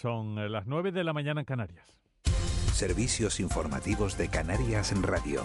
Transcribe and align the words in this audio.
Son 0.00 0.38
eh, 0.38 0.48
las 0.48 0.66
9 0.66 0.92
de 0.92 1.04
la 1.04 1.12
mañana 1.12 1.40
en 1.40 1.44
Canarias. 1.44 1.98
Servicios 2.72 3.38
informativos 3.38 4.16
de 4.16 4.30
Canarias 4.30 4.92
en 4.92 5.02
Radio. 5.02 5.42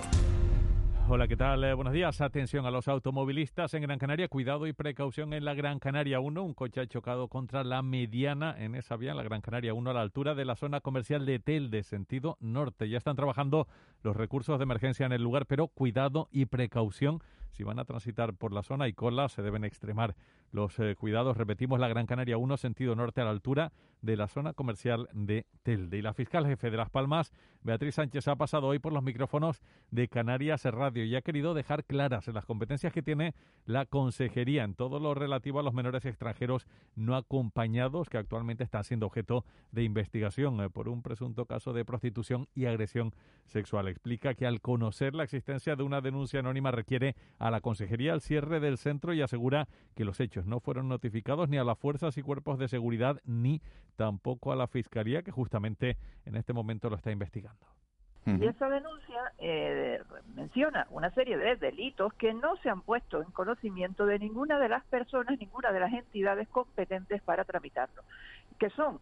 Hola, 1.10 1.28
¿qué 1.28 1.36
tal? 1.36 1.62
Eh, 1.66 1.74
buenos 1.74 1.92
días. 1.92 2.22
Atención 2.22 2.66
a 2.66 2.72
los 2.72 2.88
automovilistas 2.88 3.74
en 3.74 3.82
Gran 3.82 4.00
Canaria. 4.00 4.30
Cuidado 4.30 4.66
y 4.66 4.72
precaución 4.72 5.34
en 5.34 5.44
la 5.44 5.56
Gran 5.56 5.80
Canaria 5.80 6.22
1. 6.22 6.42
Un 6.42 6.54
coche 6.54 6.80
ha 6.80 6.88
chocado 6.88 7.28
contra 7.28 7.66
la 7.66 7.82
mediana 7.82 8.56
en 8.58 8.76
esa 8.76 8.96
vía, 8.96 9.12
en 9.12 9.18
la 9.18 9.24
Gran 9.24 9.42
Canaria 9.42 9.74
1, 9.74 9.90
a 9.90 9.94
la 9.94 10.02
altura 10.02 10.36
de 10.36 10.46
la 10.46 10.56
zona 10.56 10.80
comercial 10.80 11.26
de 11.26 11.40
Telde, 11.40 11.84
sentido 11.84 12.38
norte. 12.40 12.88
Ya 12.88 12.98
están 12.98 13.18
trabajando 13.18 13.68
los 14.04 14.16
recursos 14.16 14.58
de 14.58 14.64
emergencia 14.64 15.06
en 15.06 15.12
el 15.12 15.22
lugar, 15.22 15.48
pero 15.48 15.68
cuidado 15.68 16.30
y 16.32 16.46
precaución. 16.46 17.22
Si 17.52 17.64
van 17.64 17.80
a 17.80 17.86
transitar 17.86 18.34
por 18.34 18.54
la 18.54 18.64
zona 18.64 18.88
y 18.88 18.94
cola, 18.94 19.28
se 19.28 19.42
deben 19.42 19.66
extremar 19.66 20.16
los 20.56 20.80
eh, 20.80 20.96
cuidados. 20.96 21.38
Repetimos, 21.38 21.80
la 21.80 21.88
Gran 21.88 22.08
Canaria 22.08 22.38
1, 22.38 22.58
sentido 22.58 22.96
norte, 22.96 23.22
a 23.22 23.26
la 23.26 23.30
altura 23.30 23.72
de 24.02 24.16
la 24.16 24.28
zona 24.28 24.54
comercial 24.54 25.10
de 25.14 25.46
Telde. 25.64 25.98
Y 25.98 26.02
la 26.02 26.14
fiscal 26.14 26.46
jefe 26.46 26.70
de 26.70 26.78
Las 26.78 26.90
Palmas, 26.90 27.34
Beatriz 27.62 27.96
Sánchez, 27.96 28.28
ha 28.28 28.36
pasado 28.36 28.68
hoy 28.68 28.80
por 28.80 28.94
los 28.94 29.04
micrófonos 29.04 29.62
de 29.92 30.08
Canarias 30.08 30.64
Radio 30.66 31.04
y 31.04 31.16
ha 31.16 31.22
querido 31.22 31.54
dejar 31.54 31.84
claras 31.84 32.28
las 32.28 32.46
competencias 32.46 32.94
que 32.94 33.02
tiene 33.02 33.34
la 33.66 33.86
consejería 33.86 34.64
en 34.64 34.76
todo 34.76 35.00
lo 35.00 35.14
relativo 35.14 35.60
a 35.60 35.64
los 35.64 35.74
menores 35.74 36.06
extranjeros 36.06 36.68
no 36.96 37.16
acompañados 37.16 38.10
que 38.10 38.18
actualmente 38.18 38.64
están 38.64 38.84
siendo 38.84 39.08
objeto 39.08 39.44
de 39.72 39.84
investigación 39.84 40.62
eh, 40.62 40.70
por 40.70 40.88
un 40.88 41.02
presunto 41.02 41.46
caso 41.46 41.74
de 41.74 41.84
prostitución 41.84 42.48
y 42.54 42.66
agresión 42.66 43.14
sexual. 43.48 43.88
Explica 43.88 44.36
que 44.36 44.46
al 44.46 44.62
conocer 44.62 45.16
la 45.16 45.24
existencia 45.24 45.76
de 45.76 45.84
una 45.84 46.02
denuncia 46.02 46.40
anónima 46.40 46.72
requiere 46.72 47.16
a 47.40 47.50
la 47.50 47.62
consejería 47.62 48.14
el 48.14 48.22
cierre 48.22 48.60
del 48.60 48.78
centro 48.78 49.14
y 49.14 49.22
asegura 49.22 49.68
que 49.96 50.06
los 50.06 50.20
hechos 50.20 50.45
no 50.46 50.60
fueron 50.60 50.88
notificados 50.88 51.50
ni 51.50 51.58
a 51.58 51.64
las 51.64 51.78
fuerzas 51.78 52.18
y 52.18 52.22
cuerpos 52.22 52.60
de 52.60 52.68
seguridad 52.68 53.22
ni 53.26 53.62
tampoco 53.96 54.52
a 54.52 54.56
la 54.56 54.68
Fiscalía, 54.68 55.24
que 55.24 55.32
justamente 55.32 55.98
en 56.26 56.36
este 56.36 56.54
momento 56.54 56.90
lo 56.90 56.96
está 56.96 57.12
investigando. 57.12 57.66
Y 58.28 58.44
esa 58.48 58.68
denuncia 58.70 59.34
eh, 59.38 60.02
menciona 60.34 60.88
una 60.90 61.12
serie 61.12 61.38
de 61.38 61.58
delitos 61.58 62.12
que 62.16 62.34
no 62.34 62.58
se 62.58 62.70
han 62.70 62.82
puesto 62.82 63.22
en 63.22 63.30
conocimiento 63.30 64.08
de 64.08 64.18
ninguna 64.18 64.58
de 64.58 64.68
las 64.68 64.84
personas, 64.86 65.40
ninguna 65.40 65.72
de 65.72 65.80
las 65.80 65.94
entidades 65.94 66.48
competentes 66.48 67.22
para 67.22 67.44
tramitarlo, 67.44 68.02
que 68.58 68.72
son 68.72 69.00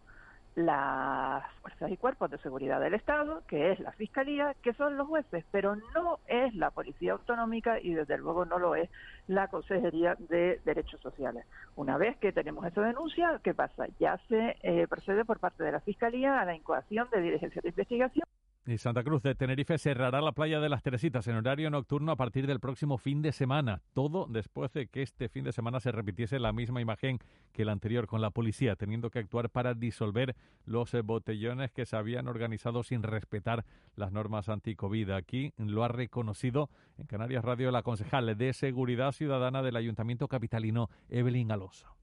las 0.56 1.44
fuerzas 1.62 1.92
y 1.92 1.98
cuerpos 1.98 2.30
de 2.30 2.38
seguridad 2.40 2.80
del 2.80 2.94
Estado, 2.94 3.42
que 3.48 3.72
es 3.72 3.80
la 3.80 3.92
Fiscalía, 3.94 4.56
que 4.62 4.74
son 4.74 4.98
los 4.98 5.08
jueces, 5.08 5.44
pero 5.52 5.76
no 5.76 6.20
es 6.28 6.54
la 6.56 6.72
Policía 6.72 7.14
Autonómica 7.14 7.80
y 7.80 7.94
desde 7.94 8.18
luego 8.18 8.46
no 8.46 8.60
lo 8.60 8.76
es 8.76 8.90
la 9.28 9.48
Consejería 9.48 10.16
de 10.20 10.62
Derechos 10.66 11.02
Sociales. 11.02 11.46
Una 11.76 11.98
vez 11.98 12.18
que 12.18 12.32
tenemos 12.32 12.66
esa 12.66 12.82
denuncia, 12.82 13.40
¿qué 13.44 13.54
pasa? 13.54 13.88
Ya 14.00 14.18
se 14.30 14.58
eh, 14.62 14.88
procede 14.88 15.26
por 15.26 15.40
parte 15.40 15.64
de 15.64 15.72
la 15.72 15.80
Fiscalía 15.80 16.40
a 16.40 16.46
la 16.46 16.56
incoación 16.56 17.10
de 17.12 17.22
diligencia 17.22 17.62
de 17.62 17.70
investigación. 17.70 18.33
Y 18.66 18.78
Santa 18.78 19.04
Cruz 19.04 19.22
de 19.22 19.36
Tenerife 19.36 19.78
cerrará 19.78 20.22
la 20.22 20.32
playa 20.32 20.62
de 20.62 20.70
las 20.70 20.84
Teresitas 20.84 21.28
en 21.28 21.36
horario 21.36 21.70
nocturno 21.70 22.14
a 22.14 22.16
partir 22.16 22.48
del 22.48 22.62
próximo 22.62 22.98
fin 22.98 23.22
de 23.22 23.34
semana. 23.34 23.82
Todo 23.92 24.26
después 24.30 24.72
de 24.72 24.88
que 24.88 25.02
este 25.02 25.28
fin 25.28 25.44
de 25.44 25.52
semana 25.52 25.82
se 25.82 25.92
repitiese 25.92 26.40
la 26.40 26.54
misma 26.54 26.80
imagen 26.80 27.20
que 27.52 27.64
el 27.64 27.70
anterior 27.70 28.08
con 28.08 28.22
la 28.22 28.32
policía, 28.32 28.78
teniendo 28.78 29.10
que 29.10 29.20
actuar 29.20 29.50
para 29.50 29.74
disolver 29.74 30.38
los 30.66 30.94
eh, 30.94 31.02
botellones 31.02 31.74
que 31.74 31.86
se 31.86 31.98
habían 31.98 32.30
organizado 32.30 32.84
sin 32.84 33.04
respetar 33.04 33.66
las 33.98 34.14
normas 34.14 34.48
anti-COVID. 34.48 35.10
Aquí 35.10 35.52
lo 35.58 35.84
ha 35.84 35.90
reconocido 35.90 36.70
en 36.98 37.06
Canarias 37.06 37.44
Radio 37.44 37.70
la 37.70 37.84
concejal 37.84 38.38
de 38.38 38.54
Seguridad 38.54 39.12
Ciudadana 39.12 39.62
del 39.62 39.76
Ayuntamiento 39.76 40.30
Capitalino, 40.30 40.90
Evelyn 41.10 41.52
Alonso. 41.52 42.03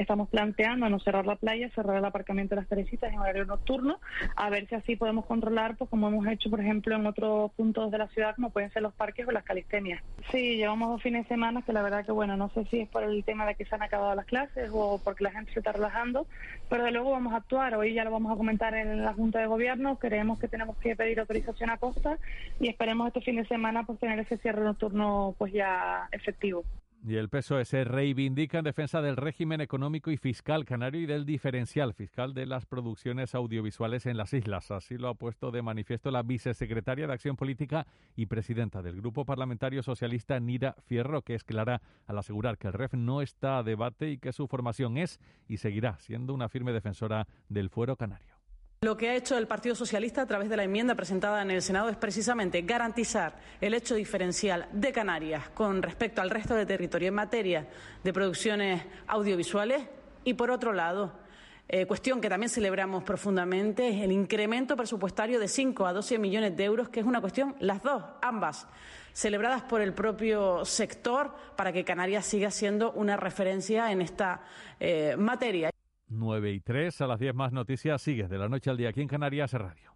Estamos 0.00 0.30
planteando 0.30 0.88
no 0.88 0.98
cerrar 0.98 1.26
la 1.26 1.36
playa, 1.36 1.68
cerrar 1.74 1.98
el 1.98 2.04
aparcamiento 2.06 2.54
de 2.54 2.62
las 2.62 2.68
Teresitas 2.70 3.12
en 3.12 3.18
horario 3.18 3.44
nocturno, 3.44 4.00
a 4.34 4.48
ver 4.48 4.66
si 4.66 4.74
así 4.74 4.96
podemos 4.96 5.26
controlar, 5.26 5.76
pues 5.76 5.90
como 5.90 6.08
hemos 6.08 6.26
hecho, 6.26 6.48
por 6.48 6.58
ejemplo, 6.58 6.96
en 6.96 7.04
otros 7.04 7.52
puntos 7.52 7.90
de 7.90 7.98
la 7.98 8.08
ciudad, 8.08 8.34
como 8.34 8.48
pueden 8.48 8.70
ser 8.70 8.80
los 8.80 8.94
parques 8.94 9.28
o 9.28 9.30
las 9.30 9.44
calistenias. 9.44 10.02
Sí, 10.30 10.56
llevamos 10.56 10.88
dos 10.88 11.02
fines 11.02 11.24
de 11.24 11.28
semana 11.28 11.60
que 11.60 11.74
la 11.74 11.82
verdad 11.82 12.06
que, 12.06 12.12
bueno, 12.12 12.34
no 12.38 12.48
sé 12.48 12.64
si 12.70 12.80
es 12.80 12.88
por 12.88 13.02
el 13.02 13.22
tema 13.24 13.44
de 13.44 13.56
que 13.56 13.66
se 13.66 13.74
han 13.74 13.82
acabado 13.82 14.14
las 14.14 14.24
clases 14.24 14.70
o 14.72 14.98
porque 15.04 15.24
la 15.24 15.32
gente 15.32 15.52
se 15.52 15.60
está 15.60 15.72
relajando, 15.72 16.26
pero 16.70 16.82
de 16.82 16.92
luego 16.92 17.10
vamos 17.10 17.34
a 17.34 17.36
actuar. 17.36 17.74
Hoy 17.74 17.92
ya 17.92 18.02
lo 18.04 18.10
vamos 18.10 18.32
a 18.32 18.36
comentar 18.36 18.72
en 18.74 19.04
la 19.04 19.12
Junta 19.12 19.40
de 19.40 19.48
Gobierno. 19.48 19.98
Creemos 19.98 20.40
que 20.40 20.48
tenemos 20.48 20.78
que 20.78 20.96
pedir 20.96 21.20
autorización 21.20 21.68
a 21.68 21.76
costa 21.76 22.16
y 22.58 22.70
esperemos 22.70 23.06
este 23.08 23.20
fin 23.20 23.36
de 23.36 23.44
semana 23.44 23.84
pues 23.84 23.98
tener 23.98 24.18
ese 24.18 24.38
cierre 24.38 24.64
nocturno 24.64 25.34
pues 25.36 25.52
ya 25.52 26.08
efectivo. 26.10 26.64
Y 27.02 27.16
el 27.16 27.30
PSOE 27.30 27.64
reivindica 27.84 28.58
en 28.58 28.64
defensa 28.64 29.00
del 29.00 29.16
régimen 29.16 29.62
económico 29.62 30.10
y 30.10 30.18
fiscal 30.18 30.66
canario 30.66 31.00
y 31.00 31.06
del 31.06 31.24
diferencial 31.24 31.94
fiscal 31.94 32.34
de 32.34 32.44
las 32.44 32.66
producciones 32.66 33.34
audiovisuales 33.34 34.04
en 34.04 34.18
las 34.18 34.34
islas. 34.34 34.70
Así 34.70 34.98
lo 34.98 35.08
ha 35.08 35.14
puesto 35.14 35.50
de 35.50 35.62
manifiesto 35.62 36.10
la 36.10 36.22
vicesecretaria 36.22 37.06
de 37.06 37.14
Acción 37.14 37.36
Política 37.36 37.86
y 38.16 38.26
presidenta 38.26 38.82
del 38.82 38.96
Grupo 38.96 39.24
Parlamentario 39.24 39.82
Socialista, 39.82 40.38
Nira 40.40 40.76
Fierro, 40.84 41.22
que 41.22 41.34
es 41.34 41.42
clara 41.42 41.80
al 42.06 42.18
asegurar 42.18 42.58
que 42.58 42.66
el 42.66 42.74
REF 42.74 42.92
no 42.92 43.22
está 43.22 43.56
a 43.56 43.62
debate 43.62 44.10
y 44.10 44.18
que 44.18 44.34
su 44.34 44.46
formación 44.46 44.98
es 44.98 45.20
y 45.48 45.56
seguirá 45.56 45.98
siendo 46.00 46.34
una 46.34 46.50
firme 46.50 46.72
defensora 46.72 47.26
del 47.48 47.70
fuero 47.70 47.96
canario. 47.96 48.29
Lo 48.82 48.96
que 48.96 49.10
ha 49.10 49.14
hecho 49.14 49.36
el 49.36 49.46
Partido 49.46 49.74
Socialista 49.74 50.22
a 50.22 50.26
través 50.26 50.48
de 50.48 50.56
la 50.56 50.64
enmienda 50.64 50.94
presentada 50.94 51.42
en 51.42 51.50
el 51.50 51.60
Senado 51.60 51.90
es 51.90 51.98
precisamente 51.98 52.62
garantizar 52.62 53.38
el 53.60 53.74
hecho 53.74 53.94
diferencial 53.94 54.68
de 54.72 54.90
Canarias 54.90 55.50
con 55.50 55.82
respecto 55.82 56.22
al 56.22 56.30
resto 56.30 56.54
de 56.54 56.64
territorio 56.64 57.08
en 57.08 57.14
materia 57.14 57.68
de 58.02 58.12
producciones 58.14 58.82
audiovisuales 59.06 59.82
y, 60.24 60.32
por 60.32 60.50
otro 60.50 60.72
lado, 60.72 61.12
eh, 61.68 61.84
cuestión 61.84 62.22
que 62.22 62.30
también 62.30 62.48
celebramos 62.48 63.04
profundamente, 63.04 63.86
es 63.86 64.02
el 64.02 64.12
incremento 64.12 64.78
presupuestario 64.78 65.38
de 65.38 65.48
5 65.48 65.84
a 65.84 65.92
12 65.92 66.18
millones 66.18 66.56
de 66.56 66.64
euros, 66.64 66.88
que 66.88 67.00
es 67.00 67.06
una 67.06 67.20
cuestión, 67.20 67.56
las 67.60 67.82
dos, 67.82 68.02
ambas, 68.22 68.66
celebradas 69.12 69.60
por 69.60 69.82
el 69.82 69.92
propio 69.92 70.64
sector 70.64 71.34
para 71.54 71.70
que 71.70 71.84
Canarias 71.84 72.24
siga 72.24 72.50
siendo 72.50 72.92
una 72.92 73.18
referencia 73.18 73.92
en 73.92 74.00
esta 74.00 74.40
eh, 74.80 75.16
materia. 75.18 75.70
9 76.10 76.52
y 76.52 76.60
3 76.60 77.00
a 77.00 77.06
las 77.06 77.18
10 77.18 77.34
más 77.34 77.52
noticias. 77.52 78.02
Sigues 78.02 78.28
de 78.28 78.38
la 78.38 78.48
noche 78.48 78.70
al 78.70 78.76
día 78.76 78.90
aquí 78.90 79.00
en 79.00 79.08
Canarias 79.08 79.52
Radio. 79.52 79.94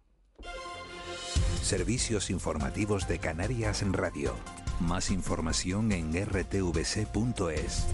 Servicios 1.61 2.29
informativos 2.29 3.07
de 3.07 3.19
Canarias 3.19 3.83
Radio. 3.91 4.35
Más 4.79 5.09
información 5.11 5.91
en 5.91 6.13
rtvc.es. 6.13 7.87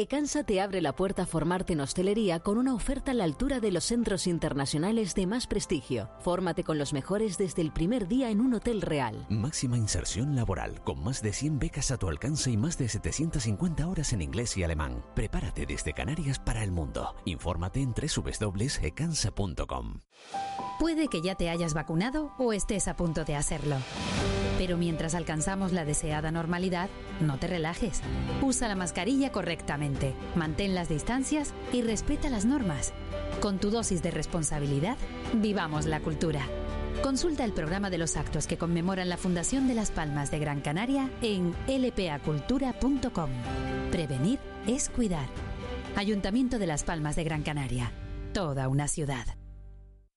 Ecansa 0.00 0.44
te 0.44 0.62
abre 0.62 0.80
la 0.80 0.96
puerta 0.96 1.24
a 1.24 1.26
formarte 1.26 1.74
en 1.74 1.82
hostelería 1.82 2.40
con 2.40 2.56
una 2.56 2.74
oferta 2.74 3.10
a 3.10 3.14
la 3.14 3.24
altura 3.24 3.60
de 3.60 3.70
los 3.70 3.84
centros 3.84 4.26
internacionales 4.26 5.14
de 5.14 5.26
más 5.26 5.46
prestigio. 5.46 6.08
Fórmate 6.20 6.64
con 6.64 6.78
los 6.78 6.94
mejores 6.94 7.36
desde 7.36 7.60
el 7.60 7.70
primer 7.70 8.08
día 8.08 8.30
en 8.30 8.40
un 8.40 8.54
hotel 8.54 8.80
real. 8.80 9.26
Máxima 9.28 9.76
inserción 9.76 10.34
laboral, 10.34 10.82
con 10.84 11.04
más 11.04 11.20
de 11.20 11.34
100 11.34 11.58
becas 11.58 11.90
a 11.90 11.98
tu 11.98 12.08
alcance 12.08 12.50
y 12.50 12.56
más 12.56 12.78
de 12.78 12.88
750 12.88 13.86
horas 13.86 14.14
en 14.14 14.22
inglés 14.22 14.56
y 14.56 14.62
alemán. 14.62 15.04
Prepárate 15.14 15.66
desde 15.66 15.92
Canarias 15.92 16.38
para 16.38 16.64
el 16.64 16.70
mundo. 16.70 17.14
Infórmate 17.26 17.82
en 17.82 17.92
www.ecansa.com. 17.92 20.00
Puede 20.78 21.08
que 21.08 21.20
ya 21.20 21.34
te 21.34 21.50
hayas 21.50 21.74
vacunado 21.74 22.32
o 22.38 22.54
estés 22.54 22.88
a 22.88 22.96
punto 22.96 23.26
de 23.26 23.36
hacerlo. 23.36 23.76
Pero 24.60 24.76
mientras 24.76 25.14
alcanzamos 25.14 25.72
la 25.72 25.86
deseada 25.86 26.30
normalidad, 26.30 26.90
no 27.18 27.38
te 27.38 27.46
relajes. 27.46 28.02
Usa 28.42 28.68
la 28.68 28.76
mascarilla 28.76 29.32
correctamente, 29.32 29.89
mantén 30.34 30.74
las 30.74 30.88
distancias 30.88 31.54
y 31.72 31.82
respeta 31.82 32.30
las 32.30 32.44
normas. 32.44 32.92
Con 33.40 33.58
tu 33.58 33.70
dosis 33.70 34.02
de 34.02 34.10
responsabilidad, 34.10 34.96
vivamos 35.34 35.86
la 35.86 36.00
cultura. 36.00 36.42
Consulta 37.02 37.44
el 37.44 37.52
programa 37.52 37.88
de 37.88 37.98
los 37.98 38.16
actos 38.16 38.46
que 38.46 38.58
conmemoran 38.58 39.08
la 39.08 39.16
Fundación 39.16 39.66
de 39.68 39.74
las 39.74 39.90
Palmas 39.90 40.30
de 40.30 40.38
Gran 40.38 40.60
Canaria 40.60 41.10
en 41.22 41.54
lpacultura.com. 41.66 43.30
Prevenir 43.90 44.38
es 44.66 44.90
cuidar. 44.90 45.26
Ayuntamiento 45.96 46.58
de 46.58 46.66
las 46.66 46.84
Palmas 46.84 47.16
de 47.16 47.24
Gran 47.24 47.42
Canaria. 47.42 47.90
Toda 48.32 48.68
una 48.68 48.86
ciudad. 48.86 49.39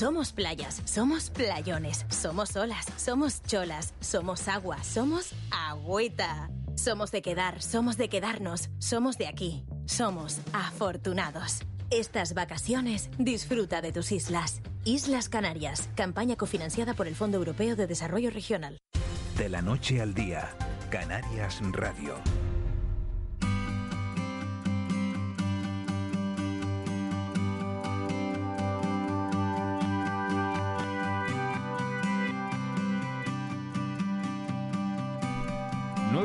Somos 0.00 0.32
playas, 0.32 0.80
somos 0.86 1.28
playones, 1.28 2.06
somos 2.08 2.56
olas, 2.56 2.86
somos 2.96 3.42
cholas, 3.42 3.92
somos 4.00 4.48
agua, 4.48 4.82
somos 4.82 5.34
agüita. 5.50 6.48
Somos 6.74 7.10
de 7.10 7.20
quedar, 7.20 7.60
somos 7.60 7.98
de 7.98 8.08
quedarnos, 8.08 8.70
somos 8.78 9.18
de 9.18 9.26
aquí, 9.26 9.62
somos 9.84 10.38
afortunados. 10.54 11.58
Estas 11.90 12.32
vacaciones 12.32 13.10
disfruta 13.18 13.82
de 13.82 13.92
tus 13.92 14.10
islas. 14.10 14.62
Islas 14.86 15.28
Canarias, 15.28 15.90
campaña 15.96 16.34
cofinanciada 16.36 16.94
por 16.94 17.06
el 17.06 17.14
Fondo 17.14 17.36
Europeo 17.36 17.76
de 17.76 17.86
Desarrollo 17.86 18.30
Regional. 18.30 18.78
De 19.36 19.50
la 19.50 19.60
noche 19.60 20.00
al 20.00 20.14
día, 20.14 20.48
Canarias 20.88 21.60
Radio. 21.72 22.14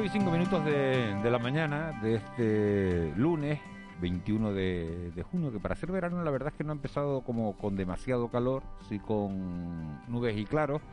Y 0.06 0.10
cinco 0.10 0.30
minutos 0.30 0.63
de, 0.63 1.16
de 1.16 1.31
la 1.31 1.40
mañana 1.40 2.00
de 2.04 2.16
este 2.16 3.12
lunes 3.18 3.60
21 4.02 4.54
de, 4.54 5.12
de 5.16 5.24
junio, 5.24 5.52
que 5.52 5.60
para 5.60 5.75
ser 5.75 5.92
verano 5.92 6.24
la 6.24 6.30
verdad 6.30 6.50
es 6.50 6.54
que 6.54 6.63
no 6.63 6.74
ha 6.74 6.75
empezado 6.75 7.22
como 7.22 7.57
con 7.57 7.75
demasiado 7.75 8.28
calor, 8.28 8.62
sí 8.88 9.00
con 9.00 10.00
nubes 10.07 10.38
y 10.38 10.46
claros 10.46 10.84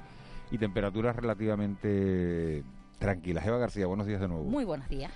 y 0.50 0.56
temperaturas 0.56 1.14
relativamente 1.14 2.64
tranquilas. 2.99 3.47
Eva 3.47 3.59
García, 3.59 3.87
buenos 3.87 4.06
días 4.06 4.19
de 4.19 4.29
nuevo. 4.29 4.44
Muy 4.44 4.64
buenos 4.64 4.88
días. 4.88 5.12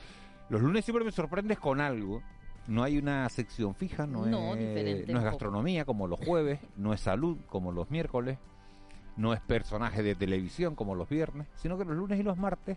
Los 0.51 0.61
lunes 0.61 0.85
siempre 0.85 1.03
me 1.03 1.11
sorprendes 1.11 1.59
con 1.59 1.81
algo. 1.81 2.23
No 2.67 2.83
hay 2.83 2.99
una 2.99 3.27
sección 3.31 3.75
fija, 3.75 4.07
no, 4.07 4.27
No, 4.27 4.57
es, 4.57 5.09
no 5.09 5.19
es 5.19 5.25
gastronomía 5.25 5.87
como 5.87 6.07
los 6.07 6.21
jueves, 6.21 6.61
no 6.77 6.93
es 6.93 7.01
salud 7.01 7.39
como 7.49 7.73
los 7.73 7.91
miércoles, 7.91 8.39
no 9.17 9.33
es 9.33 9.41
personaje 9.41 10.03
de 10.03 10.15
televisión 10.15 10.75
como 10.75 10.95
los 10.95 11.09
viernes, 11.09 11.47
sino 11.55 11.79
que 11.79 11.87
los 11.87 11.97
lunes 11.97 12.21
y 12.21 12.23
los 12.23 12.37
martes 12.37 12.77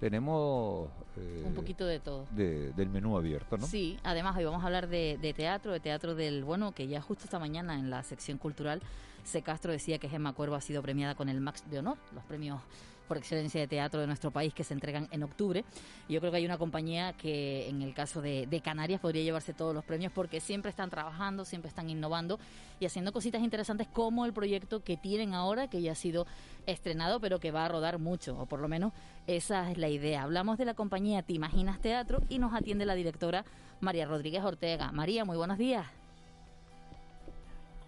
tenemos 0.00 0.88
eh, 1.16 1.42
Un 1.46 1.54
poquito 1.54 1.86
de 1.86 2.00
todo. 2.00 2.26
de- 2.30 2.72
del 2.72 2.88
menú 2.88 3.16
abierto, 3.16 3.56
¿no? 3.56 3.66
Sí, 3.66 3.98
además 4.02 4.36
hoy 4.36 4.44
vamos 4.44 4.62
a 4.62 4.66
hablar 4.66 4.88
de, 4.88 5.18
de 5.20 5.32
teatro, 5.32 5.72
de 5.72 5.80
teatro 5.80 6.14
del 6.14 6.44
bueno, 6.44 6.72
que 6.72 6.86
ya 6.86 7.00
justo 7.00 7.24
esta 7.24 7.38
mañana 7.38 7.78
en 7.78 7.90
la 7.90 8.02
sección 8.02 8.38
cultural, 8.38 8.82
C. 9.24 9.42
Castro 9.42 9.72
decía 9.72 9.98
que 9.98 10.08
Gemma 10.08 10.32
Cuervo 10.32 10.54
ha 10.54 10.60
sido 10.60 10.82
premiada 10.82 11.14
con 11.14 11.28
el 11.28 11.40
Max 11.40 11.64
de 11.70 11.78
Honor, 11.80 11.96
los 12.14 12.22
premios 12.24 12.60
por 13.06 13.16
excelencia 13.16 13.60
de 13.60 13.66
teatro 13.66 14.00
de 14.00 14.06
nuestro 14.06 14.30
país 14.30 14.52
que 14.52 14.64
se 14.64 14.74
entregan 14.74 15.08
en 15.10 15.22
octubre. 15.22 15.64
Yo 16.08 16.20
creo 16.20 16.30
que 16.30 16.38
hay 16.38 16.44
una 16.44 16.58
compañía 16.58 17.12
que 17.14 17.68
en 17.68 17.82
el 17.82 17.94
caso 17.94 18.20
de, 18.20 18.46
de 18.46 18.60
Canarias 18.60 19.00
podría 19.00 19.22
llevarse 19.22 19.54
todos 19.54 19.74
los 19.74 19.84
premios 19.84 20.12
porque 20.12 20.40
siempre 20.40 20.70
están 20.70 20.90
trabajando, 20.90 21.44
siempre 21.44 21.68
están 21.68 21.88
innovando 21.88 22.38
y 22.80 22.86
haciendo 22.86 23.12
cositas 23.12 23.42
interesantes 23.42 23.88
como 23.88 24.26
el 24.26 24.32
proyecto 24.32 24.82
que 24.82 24.96
tienen 24.96 25.34
ahora, 25.34 25.68
que 25.68 25.80
ya 25.80 25.92
ha 25.92 25.96
sido 25.96 26.26
estrenado, 26.66 27.20
pero 27.20 27.38
que 27.38 27.50
va 27.50 27.64
a 27.64 27.68
rodar 27.68 27.98
mucho, 27.98 28.38
o 28.38 28.46
por 28.46 28.60
lo 28.60 28.68
menos 28.68 28.92
esa 29.26 29.70
es 29.70 29.78
la 29.78 29.88
idea. 29.88 30.22
Hablamos 30.22 30.58
de 30.58 30.64
la 30.64 30.74
compañía 30.74 31.22
Te 31.22 31.32
Imaginas 31.32 31.80
Teatro 31.80 32.20
y 32.28 32.38
nos 32.38 32.54
atiende 32.54 32.86
la 32.86 32.94
directora 32.94 33.44
María 33.80 34.06
Rodríguez 34.06 34.42
Ortega. 34.42 34.92
María, 34.92 35.24
muy 35.24 35.36
buenos 35.36 35.58
días. 35.58 35.86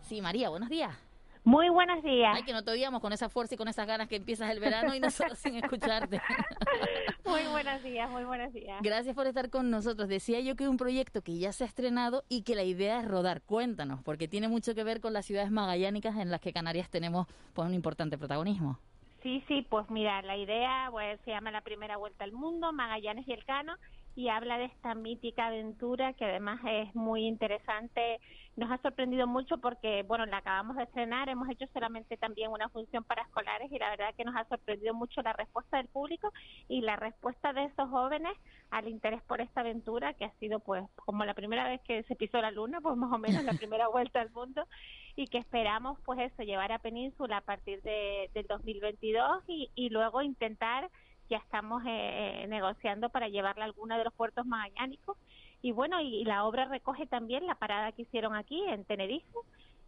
Sí, 0.09 0.23
María, 0.23 0.49
buenos 0.49 0.71
días. 0.71 1.08
Muy 1.49 1.71
buenos 1.71 2.03
días. 2.03 2.35
Ay, 2.37 2.43
que 2.43 2.53
no 2.53 2.63
te 2.63 2.73
oíamos 2.73 3.01
con 3.01 3.11
esa 3.15 3.31
fuerza 3.31 3.55
y 3.55 3.57
con 3.57 3.69
esas 3.69 3.87
ganas 3.87 4.07
que 4.07 4.17
empiezas 4.17 4.51
el 4.51 4.61
verano 4.61 4.95
y 4.95 5.01
nosotros 5.01 5.39
sin 5.39 5.55
escucharte. 5.55 6.21
Muy 7.25 7.41
buenos 7.51 7.83
días, 7.83 8.11
muy 8.11 8.25
buenos 8.25 8.53
días. 8.53 8.83
Gracias 8.83 9.15
por 9.15 9.27
estar 9.27 9.49
con 9.49 9.71
nosotros. 9.71 10.11
Decía 10.11 10.41
yo 10.41 10.57
que 10.57 10.65
es 10.65 10.71
un 10.71 10.77
proyecto 10.77 11.23
que 11.23 11.39
ya 11.39 11.53
se 11.53 11.65
ha 11.65 11.67
estrenado 11.67 12.23
y 12.29 12.43
que 12.43 12.55
la 12.55 12.65
idea 12.65 13.01
es 13.01 13.09
rodar. 13.09 13.41
Cuéntanos, 13.41 14.03
porque 14.03 14.29
tiene 14.29 14.49
mucho 14.49 14.75
que 14.75 14.85
ver 14.85 15.01
con 15.01 15.15
las 15.15 15.25
ciudades 15.25 15.51
magallánicas 15.51 16.17
en 16.17 16.31
las 16.31 16.43
que 16.43 16.53
Canarias 16.53 16.91
tenemos 16.91 17.27
pues, 17.55 17.67
un 17.67 17.73
importante 17.73 18.19
protagonismo. 18.19 18.79
Sí, 19.23 19.43
sí, 19.49 19.67
pues 19.71 19.89
mira, 19.89 20.21
la 20.21 20.37
idea 20.37 20.89
pues, 20.91 21.19
se 21.25 21.31
llama 21.31 21.51
La 21.51 21.63
Primera 21.63 21.97
Vuelta 21.97 22.25
al 22.25 22.33
Mundo, 22.33 22.75
Magallanes 22.75 23.27
y 23.27 23.33
el 23.33 23.45
Cano, 23.47 23.75
y 24.19 24.31
habla 24.31 24.59
de 24.59 24.65
esta 24.65 24.97
mítica 24.97 25.47
aventura 25.47 26.13
que 26.15 26.25
además 26.25 26.59
es 26.67 26.93
muy 26.97 27.25
interesante. 27.25 28.19
Nos 28.57 28.69
ha 28.69 28.79
sorprendido 28.79 29.29
mucho 29.29 29.59
porque, 29.59 30.03
bueno, 30.03 30.27
la 30.27 30.39
acabamos 30.39 30.75
de 30.75 30.83
estrenar, 30.83 31.29
hemos 31.29 31.49
hecho 31.49 31.67
solamente 31.73 32.17
también 32.17 32.51
una 32.51 32.69
función 32.69 33.05
para 33.05 33.23
escolares 33.23 33.71
y 33.71 33.79
la 33.79 33.91
verdad 33.91 34.13
que 34.17 34.25
nos 34.25 34.35
ha 34.35 34.45
sorprendido 34.49 34.93
mucho 34.93 35.23
la 35.23 35.35
respuesta 35.35 35.77
del 35.77 35.87
público 35.87 36.33
y 36.67 36.81
la 36.81 36.97
respuesta 36.97 37.53
de 37.53 37.67
esos 37.67 37.89
jóvenes 37.91 38.33
al 38.71 38.89
interés 38.89 39.23
por 39.23 39.41
esta 39.41 39.61
aventura 39.61 40.13
que 40.15 40.25
ha 40.25 40.33
sido 40.41 40.59
pues 40.59 40.85
como 40.97 41.25
la 41.25 41.35
primera 41.35 41.69
vez 41.69 41.81
que 41.83 42.03
se 42.03 42.17
pisó 42.17 42.41
la 42.41 42.51
luna, 42.51 42.81
pues 42.81 42.97
más 42.97 43.13
o 43.13 43.19
menos 43.19 43.45
la 43.45 43.53
primera 43.63 43.87
vuelta 43.87 44.21
al 44.21 44.33
mundo 44.33 44.67
y 45.15 45.29
que 45.29 45.39
esperamos 45.39 45.97
pues 46.05 46.19
eso, 46.19 46.43
llevar 46.43 46.73
a 46.73 46.81
Península 46.81 47.37
a 47.37 47.43
partir 47.43 47.83
de, 47.83 48.31
del 48.35 48.49
2022 48.49 49.45
y, 49.47 49.71
y 49.77 49.91
luego 49.91 50.23
intentar, 50.23 50.91
ya 51.29 51.39
estamos 51.39 51.83
eh, 51.87 52.47
negociando 52.49 53.09
para 53.11 53.29
llevarla 53.29 53.65
a 53.65 53.67
alguno 53.67 53.97
de 53.97 54.05
los 54.05 54.15
puertos 54.15 54.47
magallánicos 54.47 55.17
y 55.61 55.73
bueno, 55.73 56.01
y, 56.01 56.25
la 56.25 56.45
obra 56.45 56.67
recoge 56.67 57.07
también 57.07 57.47
la 57.47 57.57
parada 57.57 57.93
que 57.93 58.03
hicieron 58.03 58.35
aquí 58.37 58.63
en 58.69 58.85
Tenerife, 58.85 59.27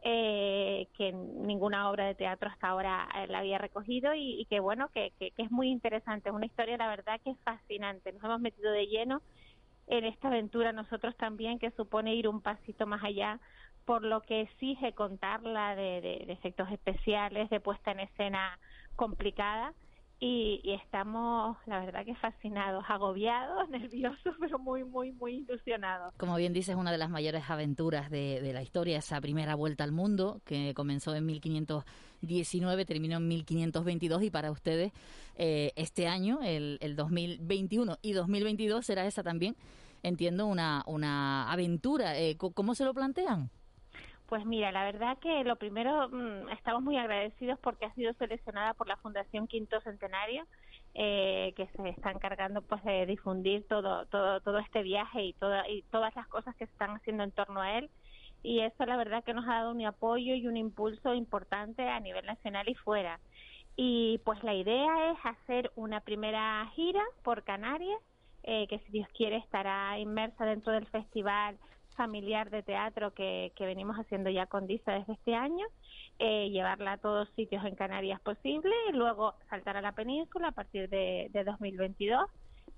eh, 0.03 0.89
que 0.97 1.13
ninguna 1.13 1.91
obra 1.91 2.07
de 2.07 2.15
teatro 2.15 2.49
hasta 2.49 2.69
ahora 2.69 3.09
eh, 3.15 3.27
la 3.29 3.39
había 3.39 3.59
recogido 3.59 4.13
y, 4.15 4.47
que 4.49 4.59
bueno, 4.61 4.89
que, 4.89 5.13
que, 5.19 5.33
es 5.37 5.51
muy 5.51 5.69
interesante, 5.69 6.31
es 6.31 6.35
una 6.35 6.47
historia 6.47 6.77
la 6.77 6.89
verdad 6.89 7.21
que 7.23 7.31
es 7.31 7.39
fascinante, 7.45 8.13
nos 8.13 8.25
hemos 8.25 8.41
metido 8.41 8.73
de 8.73 8.87
lleno 8.87 9.23
en 9.87 10.05
esta 10.05 10.29
aventura 10.29 10.73
nosotros 10.73 11.17
también, 11.17 11.59
que 11.59 11.71
supone 11.73 12.15
ir 12.15 12.29
un 12.29 12.41
pasito 12.41 12.87
más 12.87 13.03
allá 13.05 13.39
por 13.85 14.03
lo 14.03 14.21
que 14.23 14.43
exige 14.43 14.93
contarla 14.93 15.75
de, 15.75 16.01
de 16.01 16.33
efectos 16.33 16.71
especiales, 16.71 17.51
de 17.51 17.61
puesta 17.61 17.91
en 17.91 18.01
escena 18.01 18.59
complicada. 18.95 19.73
Y, 20.23 20.61
y 20.63 20.75
estamos, 20.75 21.57
la 21.65 21.81
verdad 21.81 22.05
que 22.05 22.15
fascinados, 22.15 22.85
agobiados, 22.89 23.69
nerviosos, 23.71 24.37
pero 24.39 24.59
muy, 24.59 24.85
muy, 24.85 25.13
muy 25.13 25.37
ilusionados. 25.37 26.13
Como 26.19 26.37
bien 26.37 26.53
dices, 26.53 26.77
una 26.77 26.93
de 26.93 26.99
las 26.99 27.09
mayores 27.09 27.49
aventuras 27.49 28.11
de, 28.11 28.43
de 28.43 28.53
la 28.53 28.63
historia, 28.63 28.99
esa 28.99 29.19
primera 29.23 29.55
vuelta 29.55 29.83
al 29.83 29.93
mundo 29.93 30.43
que 30.45 30.75
comenzó 30.75 31.15
en 31.15 31.25
1519, 31.25 32.85
terminó 32.85 33.17
en 33.17 33.29
1522 33.29 34.23
y 34.25 34.31
para 34.31 34.51
ustedes 34.51 34.93
eh, 35.37 35.73
este 35.77 36.07
año, 36.07 36.41
el, 36.43 36.77
el 36.83 36.97
2021 36.97 37.97
y 38.03 38.13
2022 38.13 38.85
será 38.85 39.07
esa 39.07 39.23
también, 39.23 39.57
entiendo, 40.03 40.47
una, 40.47 40.83
una 40.87 41.51
aventura. 41.51 42.19
Eh, 42.19 42.37
¿Cómo 42.37 42.75
se 42.75 42.85
lo 42.85 42.93
plantean? 42.93 43.51
Pues 44.31 44.47
mira, 44.47 44.71
la 44.71 44.85
verdad 44.85 45.19
que 45.19 45.43
lo 45.43 45.57
primero, 45.57 46.09
mm, 46.09 46.51
estamos 46.51 46.85
muy 46.85 46.97
agradecidos 46.97 47.59
porque 47.59 47.87
ha 47.87 47.95
sido 47.95 48.13
seleccionada 48.13 48.75
por 48.75 48.87
la 48.87 48.97
Fundación 48.99 49.49
Quinto 49.49 49.81
Centenario, 49.81 50.47
eh, 50.95 51.53
que 51.57 51.67
se 51.67 51.89
está 51.89 52.13
encargando 52.13 52.63
pues 52.63 52.81
de 52.85 53.07
difundir 53.07 53.67
todo, 53.67 54.07
todo, 54.07 54.41
todo 54.41 54.59
este 54.61 54.85
viaje 54.85 55.25
y, 55.25 55.33
toda, 55.33 55.69
y 55.69 55.83
todas 55.91 56.15
las 56.15 56.29
cosas 56.29 56.55
que 56.55 56.67
se 56.67 56.73
están 56.73 56.91
haciendo 56.91 57.25
en 57.25 57.33
torno 57.33 57.61
a 57.61 57.77
él. 57.79 57.91
Y 58.45 58.61
eso 58.61 58.87
la 58.87 58.97
verdad 58.97 59.25
que 59.25 59.35
nos 59.35 59.49
ha 59.49 59.55
dado 59.55 59.73
un 59.73 59.85
apoyo 59.85 60.37
y 60.37 60.47
un 60.47 60.57
impulso 60.57 61.13
importante 61.13 61.89
a 61.89 61.99
nivel 61.99 62.25
nacional 62.25 62.69
y 62.69 62.77
fuera. 62.77 63.19
Y 63.75 64.19
pues 64.25 64.45
la 64.45 64.55
idea 64.55 65.11
es 65.11 65.19
hacer 65.25 65.73
una 65.75 66.03
primera 66.03 66.71
gira 66.77 67.03
por 67.25 67.43
Canarias, 67.43 68.01
eh, 68.45 68.69
que 68.69 68.79
si 68.79 68.93
Dios 68.93 69.09
quiere 69.09 69.39
estará 69.39 69.99
inmersa 69.99 70.45
dentro 70.45 70.73
del 70.73 70.87
festival 70.87 71.59
familiar 71.97 72.51
de 72.51 72.63
teatro 72.63 73.13
que, 73.13 73.53
que 73.57 73.67
venimos 73.67 73.97
haciendo 73.97 74.31
ya 74.31 74.47
con 74.47 74.67
DISA 74.67 74.93
desde 74.93 75.13
este 75.15 75.35
año, 75.35 75.67
eh, 76.19 76.51
llevarla 76.51 76.93
a 76.93 76.99
todos 76.99 77.29
sitios 77.37 77.65
en 77.65 77.75
Canarias 77.75 78.21
posible 78.21 78.75
y 78.89 78.93
luego 78.93 79.35
saltar 79.49 79.77
a 79.77 79.83
la 79.83 79.93
península 79.93 80.49
a 80.49 80.53
partir 80.53 80.89
de, 80.89 81.29
de 81.33 81.45
2022 81.45 82.29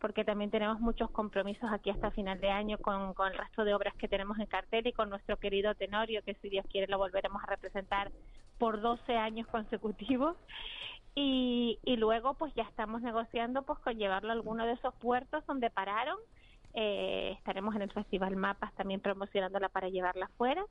porque 0.02 0.24
también 0.24 0.50
tenemos 0.50 0.80
muchos 0.80 1.08
compromisos 1.12 1.70
aquí 1.72 1.88
hasta 1.88 2.10
final 2.10 2.40
de 2.40 2.50
año 2.50 2.76
con, 2.78 3.14
con 3.14 3.30
el 3.30 3.38
resto 3.38 3.64
de 3.64 3.72
obras 3.72 3.94
que 3.94 4.08
tenemos 4.08 4.36
en 4.40 4.46
cartel 4.46 4.84
y 4.88 4.92
con 4.92 5.08
nuestro 5.08 5.36
querido 5.36 5.76
Tenorio, 5.76 6.24
que 6.24 6.34
si 6.34 6.48
Dios 6.48 6.66
quiere 6.68 6.88
lo 6.88 6.98
volveremos 6.98 7.40
a 7.40 7.46
representar 7.46 8.10
por 8.58 8.80
12 8.80 9.16
años 9.16 9.46
consecutivos. 9.46 10.36
Y, 11.14 11.78
y 11.84 11.96
luego 11.96 12.34
pues 12.34 12.52
ya 12.54 12.64
estamos 12.64 13.00
negociando 13.02 13.62
pues 13.62 13.78
con 13.78 13.96
llevarlo 13.96 14.30
a 14.30 14.32
alguno 14.32 14.66
de 14.66 14.72
esos 14.72 14.92
puertos 14.94 15.46
donde 15.46 15.70
pararon. 15.70 16.18
Eh, 16.74 17.32
estaremos 17.36 17.74
en 17.74 17.82
el 17.82 17.92
Festival 17.92 18.36
Mapas 18.36 18.74
también 18.74 19.00
promocionándola 19.00 19.68
para 19.68 19.88
llevarla 19.88 20.26
afuera. 20.26 20.64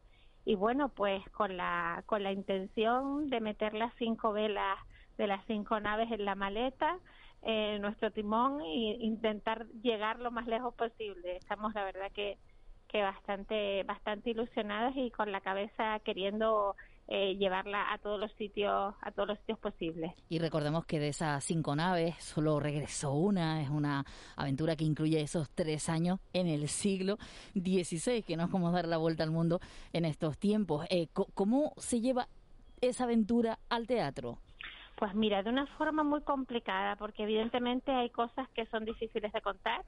y 0.46 0.56
bueno, 0.56 0.90
pues 0.90 1.24
con 1.32 1.56
la, 1.58 2.04
con 2.08 2.24
la 2.24 2.32
intención 2.32 3.30
de 3.30 3.42
meter 3.42 3.74
las 3.76 3.94
cinco 3.98 4.34
velas 4.34 4.78
de 5.18 5.28
las 5.28 5.46
cinco 5.46 5.80
naves 5.80 6.12
en 6.12 6.26
la 6.26 6.36
maleta, 6.36 6.98
eh, 7.44 7.78
nuestro 7.80 8.12
timón 8.12 8.62
e 8.62 8.98
intentar 9.02 9.68
llegar 9.84 10.20
lo 10.20 10.32
más 10.32 10.48
lejos 10.48 10.74
posible. 10.76 11.38
Estamos 11.38 11.74
la 11.76 11.84
verdad 11.86 12.12
que, 12.14 12.38
que 12.88 13.04
bastante, 13.04 13.84
bastante 13.84 14.32
ilusionadas 14.32 14.96
y 14.96 15.12
con 15.12 15.32
la 15.32 15.42
cabeza 15.42 16.00
queriendo 16.00 16.76
eh, 17.14 17.36
llevarla 17.36 17.92
a 17.92 17.98
todos 17.98 18.18
los 18.18 18.32
sitios 18.34 18.96
a 19.02 19.12
todos 19.12 19.28
los 19.28 19.40
sitios 19.40 19.60
posibles. 19.60 20.14
Y 20.30 20.40
recordemos 20.40 20.86
que 20.86 20.98
de 20.98 21.10
esas 21.10 21.44
cinco 21.44 21.76
naves 21.76 22.16
solo 22.24 22.58
regresó 22.62 23.12
una, 23.12 23.62
es 23.62 23.70
una 23.70 24.06
aventura 24.38 24.78
que 24.78 24.86
incluye 24.86 25.20
esos 25.20 25.50
tres 25.50 25.90
años 25.90 26.22
en 26.32 26.48
el 26.48 26.70
siglo 26.70 27.18
XVI, 27.54 28.24
que 28.24 28.38
no 28.38 28.46
es 28.46 28.50
como 28.50 28.72
dar 28.72 28.88
la 28.88 28.96
vuelta 28.96 29.24
al 29.24 29.32
mundo 29.32 29.60
en 29.92 30.06
estos 30.06 30.38
tiempos. 30.38 30.88
Eh, 30.90 31.08
¿Cómo 31.34 31.74
se 31.76 32.00
lleva 32.00 32.30
esa 32.80 33.04
aventura 33.04 33.60
al 33.68 33.88
teatro? 33.88 34.38
Pues 34.96 35.14
mira, 35.14 35.44
de 35.44 35.50
una 35.50 35.66
forma 35.66 36.04
muy 36.04 36.22
complicada, 36.22 36.96
porque 36.96 37.24
evidentemente 37.24 37.92
hay 37.92 38.10
cosas 38.10 38.48
que 38.56 38.66
son 38.68 38.86
difíciles 38.86 39.34
de 39.34 39.42
contar 39.42 39.84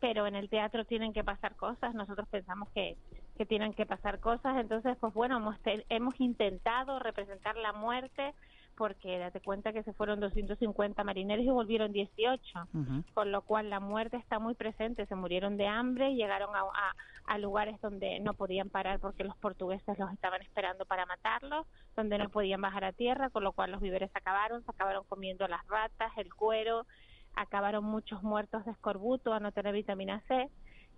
pero 0.00 0.26
en 0.26 0.34
el 0.34 0.48
teatro 0.48 0.84
tienen 0.84 1.12
que 1.12 1.24
pasar 1.24 1.56
cosas, 1.56 1.94
nosotros 1.94 2.28
pensamos 2.28 2.68
que, 2.70 2.96
que 3.36 3.46
tienen 3.46 3.74
que 3.74 3.86
pasar 3.86 4.20
cosas, 4.20 4.56
entonces 4.58 4.96
pues 5.00 5.12
bueno, 5.14 5.36
hemos, 5.36 5.56
hemos 5.88 6.20
intentado 6.20 6.98
representar 6.98 7.56
la 7.56 7.72
muerte 7.72 8.34
porque 8.76 9.18
date 9.18 9.40
cuenta 9.40 9.72
que 9.72 9.82
se 9.82 9.92
fueron 9.94 10.20
250 10.20 11.02
marineros 11.02 11.44
y 11.44 11.48
volvieron 11.48 11.92
18, 11.92 12.68
con 13.14 13.32
lo 13.32 13.42
cual 13.42 13.70
la 13.70 13.80
muerte 13.80 14.18
está 14.18 14.38
muy 14.38 14.54
presente, 14.54 15.06
se 15.06 15.14
murieron 15.14 15.56
de 15.56 15.66
hambre, 15.66 16.14
llegaron 16.14 16.54
a, 16.54 16.60
a, 16.60 16.94
a, 17.24 17.38
lugares 17.38 17.80
donde 17.80 18.20
no 18.20 18.34
podían 18.34 18.68
parar 18.68 19.00
porque 19.00 19.24
los 19.24 19.36
portugueses 19.38 19.98
los 19.98 20.12
estaban 20.12 20.42
esperando 20.42 20.84
para 20.84 21.06
matarlos, 21.06 21.66
donde 21.96 22.18
no 22.18 22.28
podían 22.28 22.60
bajar 22.60 22.84
a 22.84 22.92
tierra, 22.92 23.30
con 23.30 23.44
lo 23.44 23.52
cual 23.52 23.72
los 23.72 23.80
víveres 23.80 24.10
se 24.12 24.18
acabaron, 24.18 24.62
se 24.62 24.70
acabaron 24.70 25.04
comiendo 25.08 25.48
las 25.48 25.66
ratas, 25.68 26.12
el 26.18 26.32
cuero, 26.34 26.86
acabaron 27.34 27.84
muchos 27.84 28.22
muertos 28.22 28.64
de 28.66 28.72
escorbuto 28.72 29.32
a 29.32 29.40
no 29.40 29.52
tener 29.52 29.74
vitamina 29.74 30.22
C, 30.28 30.50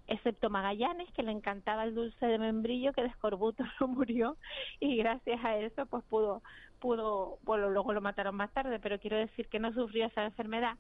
excepto 0.08 0.50
Magallanes, 0.50 1.10
que 1.12 1.22
le 1.22 1.32
encantaba 1.32 1.84
el 1.84 1.94
dulce 1.94 2.26
de 2.26 2.38
membrillo, 2.38 2.92
que 2.92 3.02
de 3.02 3.08
escorbuto 3.08 3.62
no 3.80 3.88
murió, 3.88 4.36
y 4.80 4.96
gracias 4.96 5.44
a 5.44 5.56
eso 5.56 5.86
pues 5.86 6.04
pudo, 6.04 6.42
pudo, 6.80 7.38
bueno, 7.42 7.70
luego 7.70 7.92
lo 7.92 8.00
mataron 8.00 8.34
más 8.34 8.52
tarde, 8.52 8.80
pero 8.80 8.98
quiero 8.98 9.16
decir 9.16 9.48
que 9.48 9.60
no 9.60 9.72
sufrió 9.72 10.06
esa 10.06 10.24
enfermedad. 10.24 10.76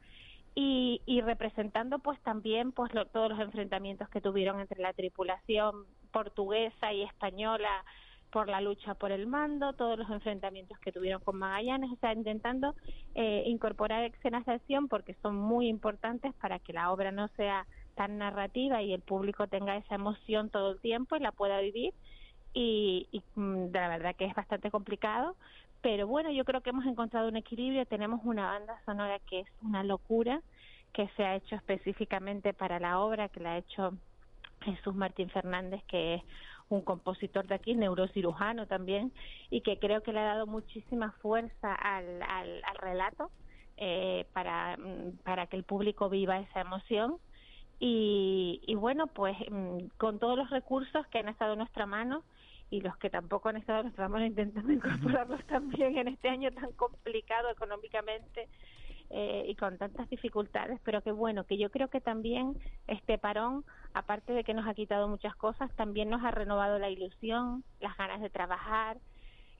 Y, 0.54 1.02
y 1.06 1.20
representando 1.20 2.00
pues 2.00 2.18
también 2.22 2.72
pues 2.72 2.90
todos 3.12 3.30
los 3.30 3.38
enfrentamientos 3.38 4.08
que 4.08 4.20
tuvieron 4.20 4.58
entre 4.58 4.82
la 4.82 4.92
tripulación 4.92 5.84
portuguesa 6.10 6.92
y 6.92 7.04
española 7.04 7.84
por 8.30 8.48
la 8.48 8.60
lucha 8.60 8.94
por 8.94 9.12
el 9.12 9.26
mando, 9.26 9.72
todos 9.74 9.98
los 9.98 10.10
enfrentamientos 10.10 10.78
que 10.80 10.92
tuvieron 10.92 11.20
con 11.22 11.38
Magallanes, 11.38 11.90
o 11.92 11.96
sea, 11.96 12.12
intentando 12.12 12.74
eh, 13.14 13.44
incorporar 13.46 14.04
escenas 14.04 14.44
de 14.46 14.52
acción 14.52 14.88
porque 14.88 15.14
son 15.22 15.36
muy 15.36 15.68
importantes 15.68 16.34
para 16.34 16.58
que 16.58 16.72
la 16.72 16.90
obra 16.90 17.10
no 17.12 17.28
sea 17.28 17.66
tan 17.98 18.16
narrativa 18.16 18.80
y 18.80 18.94
el 18.94 19.00
público 19.00 19.48
tenga 19.48 19.76
esa 19.76 19.96
emoción 19.96 20.50
todo 20.50 20.70
el 20.70 20.80
tiempo 20.80 21.16
y 21.16 21.20
la 21.20 21.32
pueda 21.32 21.60
vivir. 21.60 21.92
Y, 22.54 23.08
y 23.10 23.22
mm, 23.34 23.72
la 23.72 23.88
verdad 23.88 24.14
que 24.16 24.24
es 24.24 24.34
bastante 24.34 24.70
complicado, 24.70 25.34
pero 25.82 26.06
bueno, 26.06 26.30
yo 26.30 26.44
creo 26.44 26.60
que 26.60 26.70
hemos 26.70 26.86
encontrado 26.86 27.28
un 27.28 27.36
equilibrio, 27.36 27.84
tenemos 27.86 28.20
una 28.24 28.46
banda 28.46 28.80
sonora 28.86 29.18
que 29.28 29.40
es 29.40 29.48
una 29.62 29.82
locura, 29.82 30.40
que 30.92 31.08
se 31.16 31.24
ha 31.24 31.34
hecho 31.34 31.56
específicamente 31.56 32.54
para 32.54 32.78
la 32.78 33.00
obra, 33.00 33.28
que 33.28 33.40
la 33.40 33.54
ha 33.54 33.58
hecho 33.58 33.92
Jesús 34.62 34.94
Martín 34.94 35.28
Fernández, 35.30 35.82
que 35.88 36.14
es 36.14 36.22
un 36.68 36.82
compositor 36.82 37.46
de 37.46 37.54
aquí, 37.56 37.74
neurocirujano 37.74 38.66
también, 38.66 39.12
y 39.50 39.60
que 39.62 39.78
creo 39.78 40.02
que 40.02 40.12
le 40.12 40.20
ha 40.20 40.34
dado 40.34 40.46
muchísima 40.46 41.12
fuerza 41.20 41.74
al, 41.74 42.22
al, 42.22 42.62
relato 42.80 43.30
eh, 43.76 44.24
para, 44.32 44.76
mm, 44.76 45.18
para 45.24 45.46
que 45.46 45.56
el 45.56 45.64
público 45.64 46.08
viva 46.08 46.38
esa 46.38 46.60
emoción. 46.60 47.18
Y, 47.80 48.60
y 48.66 48.74
bueno, 48.74 49.06
pues 49.06 49.36
mm, 49.50 49.88
con 49.96 50.18
todos 50.18 50.36
los 50.36 50.50
recursos 50.50 51.06
que 51.08 51.18
han 51.18 51.28
estado 51.28 51.52
en 51.52 51.60
nuestra 51.60 51.86
mano 51.86 52.24
y 52.70 52.80
los 52.80 52.96
que 52.98 53.10
tampoco 53.10 53.48
han 53.48 53.56
estado 53.56 53.80
en 53.80 53.86
nuestra 53.86 54.08
mano 54.08 54.24
intentando 54.26 54.72
incorporarlos 54.72 55.44
también 55.46 55.96
en 55.98 56.08
este 56.08 56.28
año 56.28 56.50
tan 56.52 56.72
complicado 56.72 57.50
económicamente 57.50 58.48
eh, 59.10 59.44
y 59.48 59.54
con 59.54 59.78
tantas 59.78 60.08
dificultades, 60.10 60.80
pero 60.84 61.02
que 61.02 61.12
bueno, 61.12 61.44
que 61.44 61.56
yo 61.56 61.70
creo 61.70 61.88
que 61.88 62.00
también 62.00 62.58
este 62.86 63.16
parón, 63.16 63.64
aparte 63.94 64.34
de 64.34 64.44
que 64.44 64.52
nos 64.52 64.66
ha 64.66 64.74
quitado 64.74 65.08
muchas 65.08 65.34
cosas, 65.34 65.74
también 65.76 66.10
nos 66.10 66.22
ha 66.24 66.30
renovado 66.30 66.78
la 66.78 66.90
ilusión, 66.90 67.64
las 67.80 67.96
ganas 67.96 68.20
de 68.20 68.28
trabajar, 68.28 68.98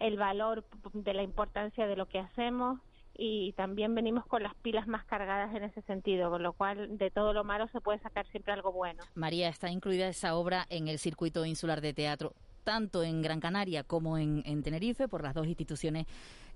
el 0.01 0.19
valor 0.19 0.65
de 0.93 1.15
la 1.15 1.23
importancia 1.23 1.87
de 1.87 1.97
lo 1.97 2.07
que 2.07 2.19
hacemos 2.19 2.79
y 3.21 3.53
también 3.55 3.97
venimos 3.97 4.25
con 4.27 4.45
las 4.45 4.55
pilas 4.55 4.87
más 4.87 5.05
cargadas 5.05 5.53
en 5.55 5.65
ese 5.65 5.83
sentido, 5.83 6.31
con 6.31 6.45
lo 6.45 6.53
cual 6.53 6.97
de 6.97 7.11
todo 7.11 7.33
lo 7.33 7.43
malo 7.43 7.67
se 7.69 7.81
puede 7.81 7.99
sacar 7.99 8.25
siempre 8.29 8.53
algo 8.53 8.73
bueno. 8.73 9.03
María, 9.17 9.49
está 9.49 9.69
incluida 9.71 10.07
esa 10.07 10.37
obra 10.37 10.67
en 10.71 10.87
el 10.87 11.01
circuito 11.01 11.45
insular 11.45 11.81
de 11.81 11.93
teatro, 11.93 12.33
tanto 12.63 13.03
en 13.03 13.21
Gran 13.21 13.41
Canaria 13.41 13.83
como 13.83 14.19
en, 14.19 14.45
en 14.47 14.63
Tenerife, 14.63 15.09
por 15.09 15.25
las 15.25 15.35
dos 15.35 15.49
instituciones 15.49 16.07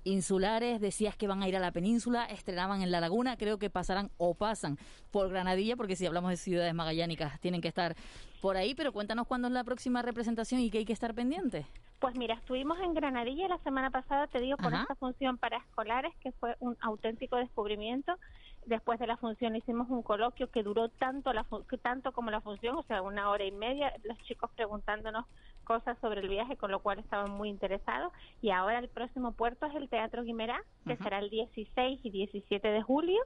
insulares, 0.04 0.80
decías 0.80 1.16
que 1.16 1.26
van 1.26 1.42
a 1.42 1.48
ir 1.48 1.56
a 1.56 1.60
la 1.60 1.72
península, 1.72 2.26
estrenaban 2.26 2.80
en 2.80 2.92
La 2.92 3.00
Laguna, 3.00 3.36
creo 3.36 3.58
que 3.58 3.68
pasarán 3.68 4.10
o 4.16 4.34
pasan 4.34 4.78
por 5.10 5.28
Granadilla, 5.30 5.76
porque 5.76 5.96
si 5.96 6.06
hablamos 6.06 6.30
de 6.30 6.36
ciudades 6.36 6.74
magallánicas 6.74 7.40
tienen 7.40 7.60
que 7.60 7.68
estar 7.68 7.96
por 8.40 8.56
ahí, 8.56 8.74
pero 8.74 8.92
cuéntanos 8.92 9.26
cuándo 9.26 9.48
es 9.48 9.54
la 9.54 9.64
próxima 9.64 10.00
representación 10.02 10.60
y 10.60 10.70
qué 10.70 10.78
hay 10.78 10.84
que 10.84 10.92
estar 10.92 11.12
pendiente. 11.14 11.66
Pues 12.02 12.16
mira, 12.16 12.34
estuvimos 12.34 12.80
en 12.80 12.94
Granadilla 12.94 13.46
la 13.46 13.58
semana 13.58 13.90
pasada, 13.90 14.26
te 14.26 14.40
digo, 14.40 14.56
con 14.56 14.74
esta 14.74 14.96
función 14.96 15.38
para 15.38 15.58
escolares, 15.58 16.12
que 16.16 16.32
fue 16.32 16.56
un 16.58 16.76
auténtico 16.80 17.36
descubrimiento. 17.36 18.18
Después 18.66 18.98
de 18.98 19.06
la 19.06 19.16
función 19.16 19.54
hicimos 19.54 19.88
un 19.88 20.02
coloquio 20.02 20.50
que 20.50 20.64
duró 20.64 20.88
tanto, 20.88 21.32
la 21.32 21.46
tanto 21.80 22.10
como 22.10 22.32
la 22.32 22.40
función, 22.40 22.74
o 22.74 22.82
sea, 22.82 23.02
una 23.02 23.30
hora 23.30 23.44
y 23.44 23.52
media, 23.52 23.94
los 24.02 24.18
chicos 24.24 24.50
preguntándonos 24.56 25.26
cosas 25.62 25.96
sobre 26.00 26.22
el 26.22 26.28
viaje, 26.28 26.56
con 26.56 26.72
lo 26.72 26.80
cual 26.80 26.98
estaban 26.98 27.30
muy 27.30 27.48
interesados. 27.48 28.12
Y 28.40 28.50
ahora 28.50 28.80
el 28.80 28.88
próximo 28.88 29.30
puerto 29.30 29.66
es 29.66 29.74
el 29.76 29.88
Teatro 29.88 30.24
Guimerá, 30.24 30.60
que 30.84 30.96
será 30.96 31.20
el 31.20 31.30
16 31.30 32.00
y 32.02 32.10
17 32.10 32.66
de 32.66 32.82
julio. 32.82 33.22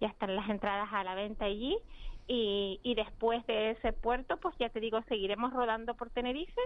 Ya 0.00 0.08
están 0.08 0.34
las 0.34 0.50
entradas 0.50 0.88
a 0.90 1.04
la 1.04 1.14
venta 1.14 1.44
allí. 1.44 1.78
Y, 2.26 2.80
y 2.82 2.96
después 2.96 3.46
de 3.46 3.70
ese 3.70 3.92
puerto, 3.92 4.38
pues 4.38 4.56
ya 4.58 4.70
te 4.70 4.80
digo, 4.80 5.00
seguiremos 5.02 5.52
rodando 5.52 5.94
por 5.94 6.10
Tenerife 6.10 6.60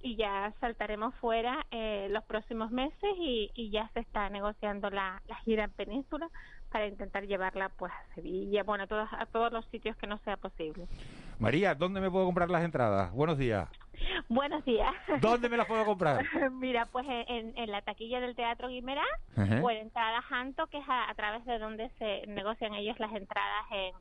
y 0.00 0.16
ya 0.16 0.52
saltaremos 0.60 1.14
fuera 1.16 1.66
eh, 1.70 2.08
los 2.10 2.24
próximos 2.24 2.70
meses 2.70 3.10
y, 3.18 3.50
y, 3.54 3.70
ya 3.70 3.90
se 3.94 4.00
está 4.00 4.28
negociando 4.30 4.90
la, 4.90 5.22
la 5.26 5.36
gira 5.36 5.64
en 5.64 5.70
Península 5.70 6.28
para 6.70 6.86
intentar 6.86 7.26
llevarla 7.26 7.70
pues 7.70 7.92
a 7.92 8.14
Sevilla, 8.14 8.62
bueno, 8.62 8.84
a 8.84 8.86
todos, 8.86 9.08
a 9.12 9.26
todos 9.26 9.52
los 9.52 9.64
sitios 9.66 9.96
que 9.96 10.06
no 10.06 10.18
sea 10.18 10.36
posible. 10.36 10.86
María, 11.38 11.74
¿dónde 11.74 12.00
me 12.00 12.10
puedo 12.10 12.26
comprar 12.26 12.50
las 12.50 12.64
entradas? 12.64 13.12
Buenos 13.12 13.38
días. 13.38 13.68
Buenos 14.28 14.64
días. 14.64 14.94
¿Dónde 15.20 15.48
me 15.48 15.56
las 15.56 15.66
puedo 15.66 15.84
comprar? 15.84 16.24
Mira, 16.52 16.86
pues 16.86 17.06
en, 17.08 17.56
en, 17.56 17.70
la 17.70 17.82
taquilla 17.82 18.20
del 18.20 18.36
Teatro 18.36 18.68
Guimerá 18.68 19.04
o 19.62 19.70
en 19.70 19.78
Entrada 19.78 20.22
Janto, 20.22 20.66
que 20.68 20.78
es 20.78 20.84
a, 20.88 21.12
través 21.14 21.44
de 21.44 21.58
donde 21.58 21.90
se 21.98 22.26
negocian 22.26 22.74
ellos 22.74 22.98
las 23.00 23.12
entradas 23.12 23.66
en, 23.72 23.94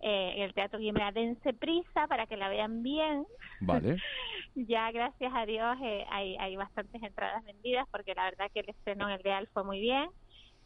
eh, 0.00 0.32
en 0.36 0.42
el 0.42 0.54
Teatro 0.54 0.78
Guimerá. 0.78 1.12
Dense 1.12 1.52
prisa 1.52 2.06
para 2.06 2.26
que 2.26 2.36
la 2.36 2.48
vean 2.48 2.82
bien. 2.82 3.26
Vale. 3.60 3.96
ya, 4.54 4.90
gracias 4.92 5.32
a 5.34 5.46
Dios, 5.46 5.76
eh, 5.82 6.04
hay, 6.10 6.36
hay 6.36 6.56
bastantes 6.56 7.02
entradas 7.02 7.44
vendidas 7.44 7.86
porque 7.90 8.14
la 8.14 8.24
verdad 8.24 8.50
que 8.52 8.60
el 8.60 8.68
estreno 8.68 9.08
en 9.08 9.14
el 9.14 9.22
Real 9.22 9.48
fue 9.52 9.64
muy 9.64 9.80
bien. 9.80 10.08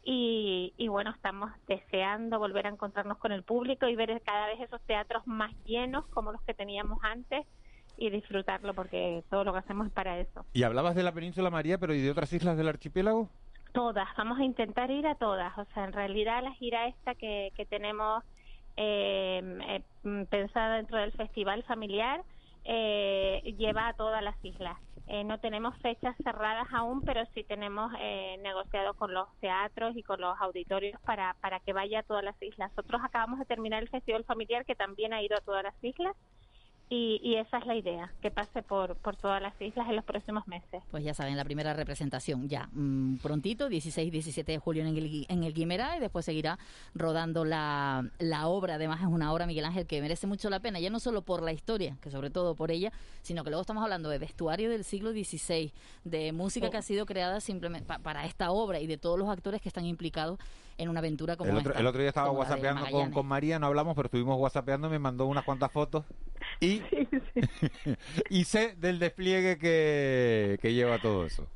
Y, 0.05 0.73
y, 0.75 0.89
bueno, 0.89 1.11
estamos 1.11 1.49
deseando 1.65 2.37
volver 2.37 2.67
a 2.67 2.69
encontrarnos 2.69 3.17
con 3.19 3.31
el 3.31 3.43
público 3.43 3.87
y 3.87 3.95
ver 3.95 4.21
cada 4.25 4.47
vez 4.47 4.59
esos 4.59 4.81
teatros 4.81 5.25
más 5.25 5.53
llenos 5.63 6.05
como 6.07 6.33
los 6.33 6.41
que 6.41 6.53
teníamos 6.53 6.99
antes 7.03 7.47
y 7.97 8.09
disfrutarlo 8.09 8.73
porque 8.73 9.23
todo 9.29 9.45
lo 9.45 9.53
que 9.53 9.59
hacemos 9.59 9.87
es 9.87 9.93
para 9.93 10.19
eso. 10.19 10.45
Y 10.51 10.63
hablabas 10.63 10.95
de 10.95 11.03
la 11.03 11.13
península 11.13 11.49
María, 11.49 11.77
pero 11.77 11.93
¿y 11.93 12.01
de 12.01 12.11
otras 12.11 12.33
islas 12.33 12.57
del 12.57 12.67
archipiélago? 12.67 13.29
Todas, 13.71 14.07
vamos 14.17 14.39
a 14.39 14.43
intentar 14.43 14.91
ir 14.91 15.07
a 15.07 15.15
todas. 15.15 15.57
O 15.57 15.65
sea, 15.73 15.85
en 15.85 15.93
realidad 15.93 16.43
la 16.43 16.51
gira 16.53 16.87
esta 16.87 17.15
que, 17.15 17.51
que 17.55 17.65
tenemos 17.65 18.23
eh, 18.77 19.83
eh, 20.03 20.25
pensada 20.29 20.77
dentro 20.77 20.97
del 20.97 21.11
festival 21.13 21.63
familiar 21.63 22.23
eh, 22.65 23.55
lleva 23.57 23.87
a 23.87 23.93
todas 23.93 24.23
las 24.23 24.35
islas. 24.43 24.77
Eh, 25.07 25.23
no 25.25 25.37
tenemos 25.39 25.77
fechas 25.79 26.15
cerradas 26.23 26.67
aún, 26.71 27.01
pero 27.01 27.25
sí 27.33 27.43
tenemos 27.43 27.91
eh, 27.99 28.37
negociado 28.41 28.93
con 28.93 29.13
los 29.13 29.27
teatros 29.41 29.97
y 29.97 30.03
con 30.03 30.21
los 30.21 30.39
auditorios 30.39 30.99
para, 31.01 31.35
para 31.41 31.59
que 31.59 31.73
vaya 31.73 31.99
a 31.99 32.03
todas 32.03 32.23
las 32.23 32.41
islas. 32.41 32.71
Nosotros 32.71 33.01
acabamos 33.03 33.39
de 33.39 33.45
terminar 33.45 33.83
el 33.83 33.89
Festival 33.89 34.23
Familiar 34.23 34.65
que 34.65 34.75
también 34.75 35.13
ha 35.13 35.21
ido 35.21 35.35
a 35.35 35.41
todas 35.41 35.63
las 35.63 35.83
islas 35.83 36.15
y, 36.93 37.19
y 37.23 37.35
esa 37.35 37.57
es 37.57 37.65
la 37.65 37.75
idea, 37.75 38.11
que 38.21 38.29
pase 38.29 38.61
por, 38.61 38.95
por 38.97 39.15
todas 39.15 39.41
las 39.41 39.59
islas 39.61 39.87
en 39.89 39.95
los 39.95 40.05
próximos 40.05 40.47
meses. 40.47 40.83
Pues 40.91 41.03
ya 41.03 41.13
saben, 41.13 41.35
la 41.37 41.43
primera 41.43 41.73
representación 41.73 42.47
ya 42.47 42.69
mm, 42.71 43.17
prontito, 43.17 43.69
16-17 43.69 44.43
de 44.45 44.57
julio 44.59 44.85
en 44.85 44.95
el, 44.95 45.25
en 45.27 45.43
el 45.43 45.53
Guimerá 45.53 45.97
y 45.97 45.99
después 45.99 46.25
seguirá 46.25 46.59
rodando 46.93 47.45
la, 47.45 48.07
la 48.19 48.47
obra. 48.47 48.75
Además 48.75 49.01
es 49.01 49.07
una 49.07 49.33
obra, 49.33 49.45
Miguel 49.47 49.65
Ángel, 49.65 49.87
que 49.87 50.01
merece 50.01 50.27
mucho 50.27 50.49
la 50.49 50.59
pena, 50.59 50.79
ya 50.79 50.89
no 50.89 50.99
solo 50.99 51.21
por 51.23 51.41
la 51.41 51.51
historia, 51.51 51.97
que 52.01 52.11
sobre 52.11 52.29
todo 52.29 52.55
por 52.55 52.69
ella, 52.71 52.91
sino 53.21 53.43
que 53.43 53.49
luego 53.49 53.61
estamos 53.61 53.83
hablando 53.83 54.09
de 54.09 54.19
vestuario 54.19 54.69
del 54.69 54.83
siglo 54.83 55.11
XVI, 55.11 55.71
de 56.03 56.31
música 56.31 56.69
que 56.69 56.77
ha 56.77 56.81
sido 56.81 57.05
creada 57.05 57.39
simplemente 57.39 57.87
pa- 57.87 57.99
para 57.99 58.25
esta 58.25 58.51
obra 58.51 58.79
y 58.79 58.87
de 58.87 58.97
todos 58.97 59.17
los 59.17 59.29
actores 59.29 59.61
que 59.61 59.69
están 59.69 59.85
implicados 59.85 60.37
en 60.77 60.89
una 60.89 60.99
aventura 60.99 61.35
como 61.35 61.51
El 61.51 61.57
otro, 61.57 61.71
esta. 61.71 61.81
el 61.81 61.87
otro 61.87 61.99
día 61.99 62.09
estaba 62.09 62.31
whatsappeando 62.31 62.85
con, 63.11 63.25
María, 63.25 63.59
no 63.59 63.67
hablamos, 63.67 63.95
pero 63.95 64.07
estuvimos 64.07 64.39
whatsappeando, 64.39 64.89
me 64.89 64.99
mandó 64.99 65.25
unas 65.25 65.43
cuantas 65.43 65.71
fotos 65.71 66.05
y, 66.59 66.81
y 68.29 68.43
sé 68.45 68.75
del 68.75 68.99
despliegue 68.99 69.57
que, 69.57 70.59
que 70.61 70.73
lleva 70.73 70.99
todo 70.99 71.25
eso. 71.25 71.47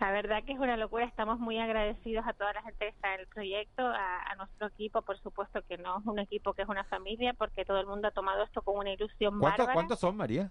La 0.00 0.10
verdad 0.10 0.42
que 0.44 0.52
es 0.52 0.58
una 0.58 0.76
locura, 0.76 1.04
estamos 1.04 1.38
muy 1.38 1.58
agradecidos 1.58 2.26
a 2.26 2.32
toda 2.32 2.52
la 2.52 2.62
gente 2.62 2.78
que 2.80 2.88
está 2.88 3.14
en 3.14 3.20
el 3.20 3.26
proyecto, 3.26 3.86
a, 3.86 4.22
a 4.22 4.34
nuestro 4.34 4.66
equipo, 4.66 5.02
por 5.02 5.18
supuesto 5.20 5.62
que 5.66 5.78
no 5.78 6.00
es 6.00 6.06
un 6.06 6.18
equipo 6.18 6.52
que 6.52 6.62
es 6.62 6.68
una 6.68 6.84
familia, 6.84 7.32
porque 7.32 7.64
todo 7.64 7.80
el 7.80 7.86
mundo 7.86 8.08
ha 8.08 8.10
tomado 8.10 8.42
esto 8.42 8.60
con 8.62 8.76
una 8.76 8.92
ilusión 8.92 9.38
¿Cuántos, 9.38 9.58
bárbara. 9.58 9.74
¿Cuántos 9.74 10.00
son, 10.00 10.16
María? 10.16 10.50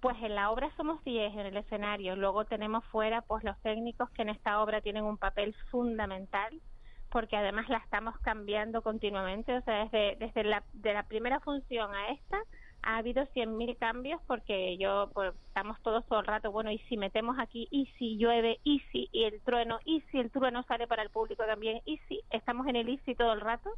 Pues 0.00 0.16
en 0.22 0.34
la 0.34 0.50
obra 0.50 0.70
somos 0.76 1.02
10 1.04 1.32
en 1.34 1.40
el 1.40 1.56
escenario, 1.56 2.16
luego 2.16 2.44
tenemos 2.44 2.84
fuera 2.86 3.22
pues 3.22 3.42
los 3.44 3.58
técnicos 3.62 4.08
que 4.10 4.22
en 4.22 4.28
esta 4.28 4.62
obra 4.62 4.80
tienen 4.80 5.04
un 5.04 5.16
papel 5.18 5.54
fundamental 5.70 6.60
porque 7.16 7.34
además 7.38 7.66
la 7.70 7.78
estamos 7.78 8.14
cambiando 8.20 8.82
continuamente, 8.82 9.56
o 9.56 9.62
sea, 9.62 9.84
desde, 9.84 10.16
desde 10.16 10.44
la, 10.44 10.62
de 10.74 10.92
la 10.92 11.02
primera 11.04 11.40
función 11.40 11.94
a 11.94 12.10
esta 12.10 12.36
ha 12.82 12.98
habido 12.98 13.24
100.000 13.28 13.78
cambios 13.78 14.20
porque 14.26 14.76
yo 14.76 15.08
pues 15.14 15.32
estamos 15.46 15.80
todos 15.80 16.06
todo 16.08 16.20
el 16.20 16.26
rato, 16.26 16.52
bueno, 16.52 16.70
y 16.70 16.78
si 16.90 16.98
metemos 16.98 17.38
aquí, 17.38 17.68
y 17.70 17.86
si 17.98 18.18
llueve, 18.18 18.60
y 18.64 18.80
si 18.92 19.08
y 19.12 19.24
el 19.24 19.40
trueno, 19.40 19.78
y 19.86 20.02
si 20.10 20.18
el 20.18 20.30
trueno 20.30 20.62
sale 20.64 20.86
para 20.86 21.02
el 21.02 21.08
público 21.08 21.42
también, 21.46 21.80
y 21.86 21.96
si 22.06 22.20
estamos 22.28 22.66
en 22.66 22.76
el 22.76 22.90
y 22.90 22.98
si 22.98 23.14
todo 23.14 23.32
el 23.32 23.40
rato, 23.40 23.70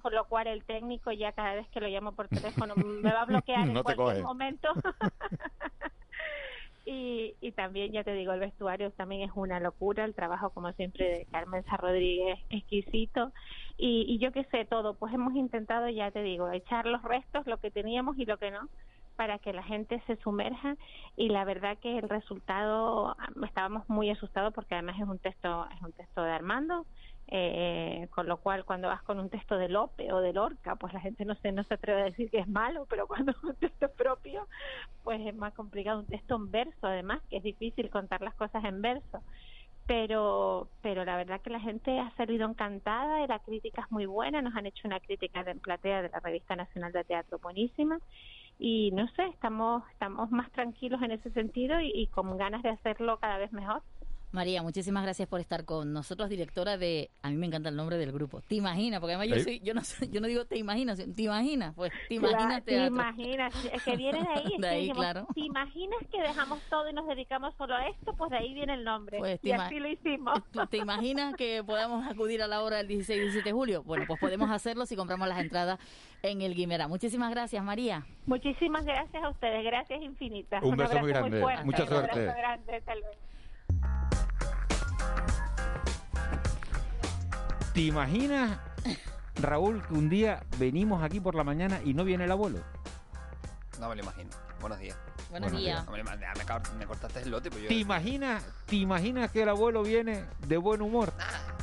con 0.00 0.14
lo 0.14 0.24
cual 0.26 0.46
el 0.46 0.64
técnico 0.64 1.10
ya 1.10 1.32
cada 1.32 1.54
vez 1.56 1.66
que 1.70 1.80
lo 1.80 1.88
llamo 1.88 2.12
por 2.12 2.28
teléfono 2.28 2.76
me 2.76 3.12
va 3.12 3.22
a 3.22 3.24
bloquear 3.24 3.66
No 3.66 3.78
en 3.78 3.82
cualquier 3.82 3.96
coge. 3.96 4.22
momento. 4.22 4.68
y, 6.86 7.34
y 7.40 7.52
también, 7.52 7.92
ya 7.92 8.04
te 8.04 8.14
digo, 8.14 8.32
el 8.32 8.40
vestuario 8.40 8.92
también 8.92 9.28
es 9.28 9.32
una 9.34 9.58
locura, 9.58 10.04
el 10.04 10.14
trabajo 10.14 10.50
como 10.50 10.72
siempre 10.72 11.04
de 11.10 11.26
Carmen 11.26 11.64
Sa 11.64 11.76
Rodríguez 11.76 12.38
exquisito. 12.48 13.32
Y, 13.76 14.06
y 14.08 14.18
yo 14.18 14.30
qué 14.30 14.44
sé, 14.44 14.64
todo, 14.64 14.94
pues 14.94 15.12
hemos 15.12 15.34
intentado, 15.34 15.88
ya 15.88 16.12
te 16.12 16.22
digo, 16.22 16.50
echar 16.50 16.86
los 16.86 17.02
restos, 17.02 17.46
lo 17.46 17.58
que 17.58 17.72
teníamos 17.72 18.16
y 18.18 18.24
lo 18.24 18.38
que 18.38 18.52
no 18.52 18.68
para 19.16 19.38
que 19.38 19.52
la 19.52 19.62
gente 19.62 20.00
se 20.06 20.16
sumerja. 20.16 20.76
Y 21.16 21.30
la 21.30 21.44
verdad 21.44 21.78
que 21.78 21.98
el 21.98 22.08
resultado 22.08 23.16
estábamos 23.44 23.88
muy 23.88 24.10
asustados 24.10 24.54
porque 24.54 24.74
además 24.74 24.96
es 25.00 25.08
un 25.08 25.18
texto 25.18 25.66
es 25.74 25.82
un 25.82 25.92
texto 25.92 26.22
de 26.22 26.30
Armando 26.30 26.86
eh, 27.28 28.06
con 28.14 28.28
lo 28.28 28.36
cual 28.36 28.64
cuando 28.64 28.86
vas 28.86 29.02
con 29.02 29.18
un 29.18 29.28
texto 29.30 29.56
de 29.56 29.68
Lope 29.68 30.12
o 30.12 30.20
de 30.20 30.32
Lorca 30.32 30.76
pues 30.76 30.92
la 30.92 31.00
gente 31.00 31.24
no 31.24 31.34
se 31.36 31.50
no 31.50 31.64
se 31.64 31.74
atreve 31.74 32.02
a 32.02 32.04
decir 32.04 32.30
que 32.30 32.38
es 32.38 32.46
malo 32.46 32.86
pero 32.88 33.08
cuando 33.08 33.32
es 33.32 33.42
un 33.42 33.54
texto 33.56 33.90
es 35.20 35.34
más 35.34 35.54
complicado 35.54 36.00
un 36.00 36.06
texto 36.06 36.36
en 36.36 36.50
verso 36.50 36.86
además 36.86 37.22
que 37.30 37.38
es 37.38 37.42
difícil 37.42 37.90
contar 37.90 38.22
las 38.22 38.34
cosas 38.34 38.64
en 38.64 38.82
verso. 38.82 39.22
Pero 39.86 40.68
pero 40.82 41.04
la 41.04 41.16
verdad 41.16 41.40
que 41.40 41.50
la 41.50 41.60
gente 41.60 41.98
ha 41.98 42.10
salido 42.16 42.48
encantada 42.48 43.22
y 43.22 43.28
la 43.28 43.38
crítica 43.38 43.82
es 43.82 43.90
muy 43.92 44.06
buena. 44.06 44.42
Nos 44.42 44.56
han 44.56 44.66
hecho 44.66 44.88
una 44.88 45.00
crítica 45.00 45.44
en 45.46 45.60
platea 45.60 46.02
de 46.02 46.08
la 46.08 46.20
revista 46.20 46.56
nacional 46.56 46.92
de 46.92 47.04
teatro 47.04 47.38
buenísima. 47.38 48.00
Y 48.58 48.90
no 48.92 49.06
sé 49.08 49.26
estamos 49.28 49.84
estamos 49.92 50.30
más 50.30 50.50
tranquilos 50.52 51.02
en 51.02 51.12
ese 51.12 51.30
sentido 51.30 51.80
y 51.80 52.06
con 52.08 52.36
ganas 52.36 52.62
de 52.62 52.70
hacerlo 52.70 53.18
cada 53.18 53.38
vez 53.38 53.52
mejor 53.52 53.82
María, 54.36 54.62
muchísimas 54.62 55.02
gracias 55.02 55.26
por 55.28 55.40
estar 55.40 55.64
con 55.64 55.92
nosotros, 55.92 56.28
directora 56.28 56.76
de, 56.76 57.10
a 57.22 57.30
mí 57.30 57.36
me 57.36 57.46
encanta 57.46 57.70
el 57.70 57.74
nombre 57.76 57.96
del 57.96 58.12
grupo, 58.12 58.42
Te 58.42 58.54
Imaginas, 58.54 59.00
porque 59.00 59.14
además 59.14 59.36
yo 59.38 59.42
soy, 59.42 59.60
yo 59.60 59.72
no 59.74 59.80
sé- 59.82 60.08
yo 60.10 60.20
no 60.20 60.28
digo 60.28 60.44
Te 60.44 60.58
Imaginas, 60.58 60.98
¿te 60.98 61.22
imaginas? 61.22 61.74
Pues 61.74 61.90
Te 62.08 62.18
Claro, 62.18 62.34
Imaginas 62.34 62.64
te 62.64 62.70
teatro. 62.72 62.86
imaginas, 62.94 63.64
es 63.72 63.82
que 63.82 63.96
viene 63.96 64.20
de 64.22 64.28
ahí, 64.28 64.52
es 64.54 64.60
De 64.60 64.68
ahí, 64.68 64.80
dijimos, 64.82 64.98
claro. 64.98 65.26
¿te 65.34 65.40
imaginas 65.40 65.98
que 66.12 66.20
dejamos 66.20 66.60
todo 66.68 66.88
y 66.88 66.92
nos 66.92 67.06
dedicamos 67.08 67.54
solo 67.56 67.74
a 67.74 67.88
esto? 67.88 68.12
Pues 68.14 68.30
de 68.30 68.36
ahí 68.36 68.52
viene 68.54 68.74
el 68.74 68.84
nombre. 68.84 69.18
Pues, 69.18 69.40
te 69.40 69.48
y 69.48 69.52
así 69.52 69.78
lo 69.80 69.88
hicimos. 69.88 70.34
¿Tú 70.52 70.66
¿Te 70.66 70.76
imaginas 70.76 71.34
que 71.34 71.64
podamos 71.64 72.06
acudir 72.06 72.42
a 72.42 72.46
la 72.46 72.62
hora 72.62 72.76
del 72.76 72.88
16 72.88 73.18
y 73.18 73.22
17 73.22 73.48
de 73.48 73.52
julio? 73.54 73.82
Bueno, 73.84 74.04
pues 74.06 74.20
podemos 74.20 74.50
hacerlo 74.50 74.84
si 74.86 74.96
compramos 74.96 75.26
las 75.28 75.40
entradas 75.40 75.78
en 76.22 76.42
el 76.42 76.54
Guimera. 76.54 76.88
Muchísimas 76.88 77.30
gracias, 77.30 77.64
María. 77.64 78.04
Muchísimas 78.26 78.84
gracias 78.84 79.22
a 79.24 79.30
ustedes, 79.30 79.64
gracias 79.64 80.02
infinitas. 80.02 80.62
Un 80.62 80.76
beso 80.76 80.98
muy 80.98 81.08
grande, 81.08 81.40
fuerte, 81.40 81.64
mucha 81.64 81.84
un 81.84 81.92
abrazo 81.94 82.12
suerte. 82.14 82.38
grande, 82.38 82.76
hasta 82.76 82.94
luego. 82.94 83.25
¿Te 87.76 87.82
imaginas, 87.82 88.58
Raúl, 89.34 89.86
que 89.86 89.92
un 89.92 90.08
día 90.08 90.42
venimos 90.56 91.02
aquí 91.02 91.20
por 91.20 91.34
la 91.34 91.44
mañana 91.44 91.78
y 91.84 91.92
no 91.92 92.04
viene 92.04 92.24
el 92.24 92.32
abuelo? 92.32 92.60
No 93.78 93.90
me 93.90 93.96
lo 93.96 94.02
imagino. 94.02 94.30
Buenos 94.62 94.78
días. 94.78 94.96
Buenos 95.28 95.50
Buenos 95.52 95.60
días. 95.60 95.84
No 95.84 95.90
me, 95.92 95.98
lo 95.98 96.04
imagino. 96.04 96.26
me, 96.38 96.44
cor- 96.46 96.74
me 96.76 96.86
cortaste 96.86 97.20
el 97.20 97.28
lote, 97.30 97.50
pues 97.50 97.64
yo... 97.64 97.68
¿Te 97.68 97.74
imaginas, 97.74 98.42
¿Te 98.64 98.76
imaginas 98.76 99.30
que 99.30 99.42
el 99.42 99.50
abuelo 99.50 99.82
viene 99.82 100.24
de 100.46 100.56
buen 100.56 100.80
humor? 100.80 101.12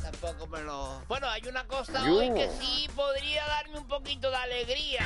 Tampoco 0.00 0.46
me 0.46 0.62
lo... 0.62 1.02
Bueno, 1.08 1.26
hay 1.28 1.42
una 1.48 1.64
cosa 1.66 2.06
Yo. 2.06 2.14
hoy 2.18 2.32
que 2.32 2.48
sí 2.60 2.88
podría 2.94 3.44
darme 3.48 3.78
un 3.80 3.88
poquito 3.88 4.30
de 4.30 4.36
alegría. 4.36 5.04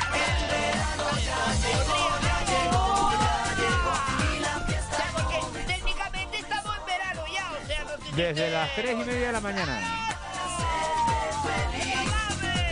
O 3.48 4.90
sea, 4.94 5.10
porque 5.14 5.62
técnicamente 5.66 6.36
estamos 6.38 6.76
en 6.76 6.84
verano 6.86 7.22
ya, 7.34 7.50
o 7.50 7.66
sea, 7.66 7.84
no 7.84 7.96
tiene 7.96 8.16
Desde 8.22 8.50
las 8.50 8.74
tres 8.74 8.92
y 8.92 9.04
media 9.04 9.26
de 9.28 9.32
la 9.32 9.40
mañana. 9.40 9.97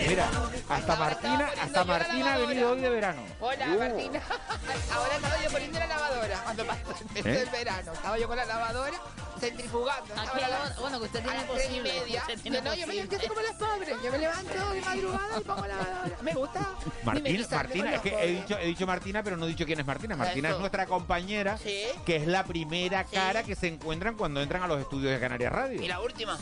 Mira, 0.08 0.28
hasta 0.68 0.96
Martina, 0.96 1.50
hasta 1.60 1.84
Martina 1.84 2.34
ha 2.34 2.38
venido 2.38 2.70
hoy 2.70 2.80
de 2.80 2.88
verano. 2.88 3.22
Hola, 3.40 3.66
Martina. 3.66 4.20
Ahora 4.94 5.16
estaba 5.16 5.42
yo 5.42 5.50
poniendo 5.50 5.78
la 5.78 5.86
lavadora 5.86 6.40
cuando 6.44 6.66
pasó 6.66 6.80
empezó 7.00 7.28
¿Eh? 7.28 7.42
el 7.42 7.50
verano. 7.50 7.92
Estaba 7.92 8.18
yo 8.18 8.28
con 8.28 8.36
la 8.36 8.44
lavadora 8.44 9.00
centrifugando. 9.48 10.14
¿A 10.14 10.24
qué 10.24 10.44
hora? 10.44 10.76
Bueno, 10.80 10.98
que 11.00 11.04
usted 11.06 11.20
tiene 11.22 11.36
a 11.38 11.40
las 11.42 11.50
tres 11.52 11.64
y 11.64 11.68
posible, 11.68 12.00
media. 12.00 12.20
usted 12.20 12.40
tiene 12.40 12.60
no, 12.62 12.74
yo 12.74 12.86
me 12.86 12.94
levanté 12.94 13.28
como 13.28 13.40
las 13.40 13.52
pobres. 13.56 13.96
Yo 14.04 14.12
me 14.12 14.18
levanto 14.18 14.70
de 14.72 14.80
madrugada 14.80 15.38
y 15.40 15.44
pongo 15.44 15.66
la 15.66 15.76
lavadora. 15.76 16.16
Me 16.22 16.32
gusta. 16.34 16.60
Martina, 17.04 17.28
Mimetizarme 17.30 17.74
Martina, 17.76 17.94
es 17.96 18.00
que 18.02 18.24
he 18.24 18.26
dicho, 18.28 18.58
he 18.58 18.66
dicho 18.66 18.86
Martina, 18.86 19.22
pero 19.22 19.36
no 19.36 19.46
he 19.46 19.48
dicho 19.48 19.64
quién 19.66 19.80
es 19.80 19.86
Martina. 19.86 20.16
Martina 20.16 20.50
es 20.50 20.58
nuestra 20.58 20.86
compañera, 20.86 21.58
Sí. 21.58 21.84
que 22.04 22.16
es 22.16 22.26
la 22.26 22.44
primera 22.44 23.04
cara 23.04 23.42
que 23.42 23.54
se 23.54 23.68
encuentran 23.68 24.14
cuando 24.16 24.40
entran 24.42 24.62
a 24.62 24.66
los 24.66 24.80
estudios 24.80 25.12
de 25.12 25.20
Canarias 25.20 25.52
Radio. 25.52 25.80
Y 25.82 25.88
la 25.88 26.00
última. 26.00 26.38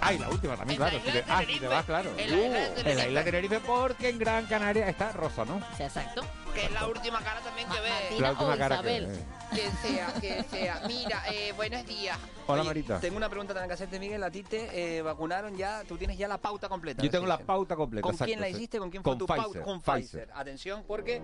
Ah, 0.00 0.12
y 0.12 0.18
la 0.18 0.28
última 0.28 0.56
también, 0.56 0.80
En 0.80 0.84
la 0.86 0.90
claro. 0.90 1.04
si 1.04 1.10
de 1.12 1.22
te- 1.22 1.30
ah, 1.30 1.42
si 1.46 1.58
te 1.60 1.66
vas, 1.66 1.84
claro. 1.84 2.10
En 2.16 2.30
la 2.30 2.36
isla 2.36 2.58
de 2.58 2.64
En 2.66 2.68
la 2.68 2.74
Tenerife. 2.74 3.08
isla 3.08 3.20
de 3.20 3.24
Tenerife, 3.30 3.60
porque 3.60 4.08
en 4.08 4.18
Gran 4.18 4.46
Canaria 4.46 4.88
está 4.88 5.12
Rosa, 5.12 5.44
¿no? 5.44 5.60
Sí, 5.76 5.82
exacto. 5.82 6.22
Que 6.54 6.64
es 6.64 6.72
la 6.72 6.86
última 6.86 7.20
cara 7.20 7.40
también 7.40 7.68
que 7.68 7.80
ve. 7.80 8.20
La 8.20 8.30
última 8.32 8.56
cara 8.56 8.82
que- 8.82 9.08
Quien 9.50 9.72
sea, 9.78 10.06
quien 10.20 10.44
sea. 10.48 10.82
Mira, 10.86 11.22
eh, 11.32 11.52
buenos 11.56 11.84
días. 11.84 12.16
Hola, 12.46 12.60
Oye, 12.62 12.68
Marita. 12.70 13.00
Tengo 13.00 13.16
una 13.16 13.28
pregunta 13.28 13.52
también 13.52 13.68
que 13.68 13.74
hacerte, 13.74 13.98
Miguel. 13.98 14.22
A 14.22 14.30
ti 14.30 14.42
te 14.44 14.98
eh, 14.98 15.02
vacunaron 15.02 15.56
ya, 15.56 15.82
tú 15.88 15.96
tienes 15.96 16.16
ya 16.16 16.28
la 16.28 16.38
pauta 16.38 16.68
completa. 16.68 17.02
Yo 17.02 17.10
tengo 17.10 17.26
la 17.26 17.38
pauta 17.38 17.74
completa. 17.74 18.02
¿Con 18.02 18.12
exacto, 18.12 18.28
quién 18.28 18.40
la 18.40 18.48
hiciste? 18.48 18.78
¿Con 18.78 18.90
quién 18.90 19.02
fue 19.02 19.12
Con 19.12 19.18
tu 19.18 19.26
Pfizer, 19.26 19.42
pauta? 19.42 19.62
Con 19.62 19.80
Pfizer. 19.80 20.02
Pfizer. 20.26 20.30
Atención, 20.34 20.84
porque... 20.86 21.20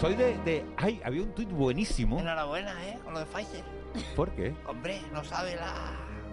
Soy 0.00 0.14
de, 0.16 0.36
de... 0.38 0.66
Ay, 0.76 1.00
había 1.04 1.22
un 1.22 1.32
tuit 1.34 1.50
buenísimo. 1.50 2.18
Enhorabuena, 2.18 2.84
¿eh? 2.88 2.98
Con 3.04 3.14
lo 3.14 3.20
de 3.20 3.26
Pfizer. 3.26 3.64
¿Por 4.16 4.30
qué? 4.32 4.54
Hombre, 4.66 5.00
no 5.12 5.22
sabe 5.24 5.54
la... 5.56 5.72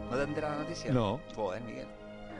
¿No 0.09 0.17
te 0.17 0.23
enteras 0.23 0.51
la 0.51 0.57
noticia? 0.63 0.91
No. 0.91 1.19
Joder, 1.35 1.61
Miguel. 1.61 1.87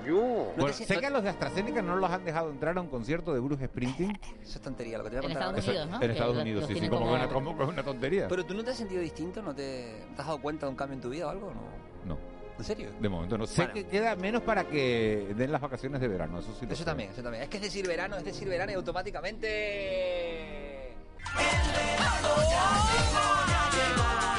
Bueno, 0.06 0.74
sé 0.74 1.00
que 1.00 1.06
a 1.06 1.10
los 1.10 1.24
de 1.24 1.30
AstraZeneca 1.30 1.82
no 1.82 1.96
los 1.96 2.10
han 2.10 2.24
dejado 2.26 2.50
entrar 2.50 2.78
a 2.78 2.82
un 2.82 2.88
concierto 2.88 3.34
de 3.34 3.40
Bruce 3.40 3.66
Springsteen. 3.68 4.20
Eso 4.42 4.58
es 4.58 4.62
tontería, 4.62 4.98
lo 4.98 5.04
que 5.04 5.10
te 5.12 5.16
voy 5.18 5.26
a 5.26 5.30
En 5.30 5.34
contar 5.38 5.60
Estados 5.60 5.68
ahora. 5.68 5.84
Unidos, 5.84 5.90
¿no? 5.90 5.96
En 5.96 6.02
Que 6.02 6.12
Estados 6.14 6.38
Unidos, 6.38 6.66
sí, 6.68 6.74
sí, 6.76 6.90
como, 6.90 7.02
como- 7.02 7.14
una, 7.14 7.28
como- 7.30 7.52
una 7.52 7.84
tontería. 7.84 8.28
Pero 8.28 8.46
tú 8.46 8.54
no 8.54 8.64
te 8.64 8.72
has 8.72 8.78
sentido 8.78 9.02
distinto, 9.02 9.42
¿no 9.42 9.54
te, 9.54 10.04
te 10.16 10.22
has 10.22 10.28
dado 10.28 10.42
cuenta 10.42 10.66
de 10.66 10.70
un 10.72 10.76
cambio 10.76 10.96
en 10.96 11.02
tu 11.02 11.10
vida 11.10 11.28
o 11.28 11.30
algo? 11.30 11.54
No. 11.54 12.14
No, 12.14 12.18
¿En 12.58 12.64
serio? 12.64 12.90
de 13.00 13.10
momento 13.10 13.38
no. 13.38 13.46
Sé 13.46 13.62
Bueno. 13.64 13.74
que 13.74 13.88
queda 13.88 14.16
menos 14.16 14.42
para 14.44 14.64
que 14.66 15.34
den 15.36 15.52
las 15.52 15.62
vacaciones 15.62 16.00
de 16.02 16.08
verano, 16.08 16.40
eso 16.40 16.54
sí. 16.60 16.66
lo 16.66 16.74
Eso 16.74 16.80
sé. 16.80 16.86
también, 16.86 17.12
eso 17.12 17.22
también. 17.22 17.44
Es 17.44 17.50
que 17.50 17.58
es 17.58 17.64
decir 17.64 17.88
verano, 17.88 18.16
es 18.18 18.24
decir 18.24 18.48
verano 18.48 18.72
y 18.72 18.76
automáticamente... 18.76 20.90
Es 20.90 20.96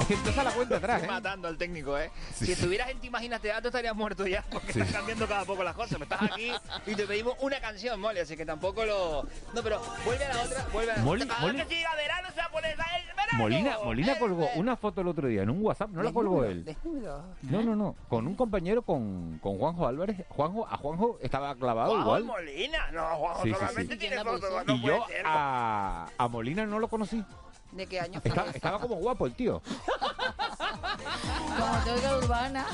empieza 0.14 0.42
la 0.44 0.50
cuenta 0.52 0.76
atrás, 0.76 0.96
Estoy 1.02 1.08
¿eh? 1.08 1.12
matando 1.12 1.48
al 1.48 1.56
técnico, 1.58 1.98
¿eh? 1.98 2.10
Sí, 2.32 2.38
si 2.40 2.46
sí. 2.46 2.52
estuvieras 2.52 2.90
en 2.90 2.98
Te 3.00 3.06
Imaginas 3.06 3.40
Teatro 3.40 3.68
estarías 3.68 3.94
muerto 3.94 4.26
ya, 4.26 4.44
porque 4.50 4.72
Sí. 4.72 4.80
están 4.80 4.94
cambiando 5.00 5.26
cada 5.28 5.44
poco 5.44 5.62
las 5.64 5.74
cosas. 5.74 5.98
Me 5.98 6.04
estás 6.04 6.22
aquí 6.22 6.52
y 6.86 6.94
te 6.94 7.06
pedimos 7.06 7.34
una 7.40 7.60
canción, 7.60 8.00
Molly, 8.00 8.20
así 8.20 8.36
que 8.36 8.46
tampoco 8.46 8.84
lo... 8.84 9.22
No, 9.54 9.62
pero 9.62 9.80
vuelve 10.04 10.24
a 10.24 10.34
la 10.34 10.42
otra, 10.42 10.66
vuelve 10.72 10.92
a 10.92 10.96
la 10.96 11.02
Cada 11.02 11.40
Molly. 11.40 11.56
vez 11.58 11.66
que 11.66 11.74
siga 11.76 11.94
verano 11.96 12.28
se 12.34 12.40
va 12.40 12.46
a 12.46 12.50
poner... 12.50 12.70
¡El 12.70 12.76
verano! 12.76 13.38
Molina, 13.38 13.76
Molina 13.84 14.18
colgó 14.18 14.48
una 14.56 14.76
foto 14.76 15.00
el 15.02 15.08
otro 15.08 15.28
día 15.28 15.42
en 15.42 15.50
un 15.50 15.62
WhatsApp, 15.64 15.90
no 15.90 16.02
la 16.02 16.12
colgó 16.12 16.44
él. 16.44 16.64
Desnudo. 16.64 17.24
No, 17.42 17.62
no, 17.62 17.76
no, 17.76 17.96
con 18.08 18.26
un 18.26 18.34
compañero, 18.34 18.82
con, 18.82 19.38
con 19.40 19.58
Juanjo 19.58 19.86
Álvarez. 19.86 20.16
Juanjo, 20.28 20.66
a 20.66 20.76
Juanjo 20.76 21.18
estaba 21.22 21.54
clavado 21.54 21.90
Juanjo 21.92 22.18
igual. 22.18 22.24
Molina, 22.24 22.90
no, 22.92 23.06
Juanjo 23.16 23.42
solamente 23.46 23.94
sí. 23.94 23.98
tiene 24.00 24.16
¿Quién 24.16 24.24
la 24.26 24.32
fotos, 24.32 24.66
no 24.66 24.74
Y 24.74 24.80
puede 24.80 24.96
yo 24.98 25.04
a, 25.24 26.06
a 26.18 26.28
Molina 26.28 26.66
no 26.66 26.78
lo 26.78 26.88
conocí. 26.88 27.24
¿De 27.72 27.86
qué 27.86 28.00
año 28.00 28.20
fue 28.20 28.32
Estaba, 28.54 28.80
como 28.80 28.96
guapo 28.96 29.26
el 29.26 29.34
tío. 29.34 29.62
Como 31.58 31.84
teoría 31.84 32.16
urbana. 32.18 32.66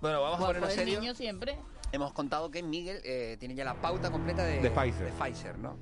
Bueno, 0.00 0.20
vamos 0.22 0.36
a 0.36 0.38
Guapo 0.38 0.54
ponernos 0.60 0.76
niño 0.84 1.14
siempre. 1.14 1.58
Hemos 1.92 2.12
contado 2.12 2.50
que 2.50 2.62
Miguel 2.62 3.00
eh, 3.04 3.36
tiene 3.38 3.54
ya 3.54 3.64
la 3.64 3.74
pauta 3.74 4.10
completa 4.10 4.44
de, 4.44 4.60
De 4.60 4.70
Pfizer. 4.70 5.06
de 5.06 5.12
Pfizer, 5.12 5.58
¿no? 5.58 5.76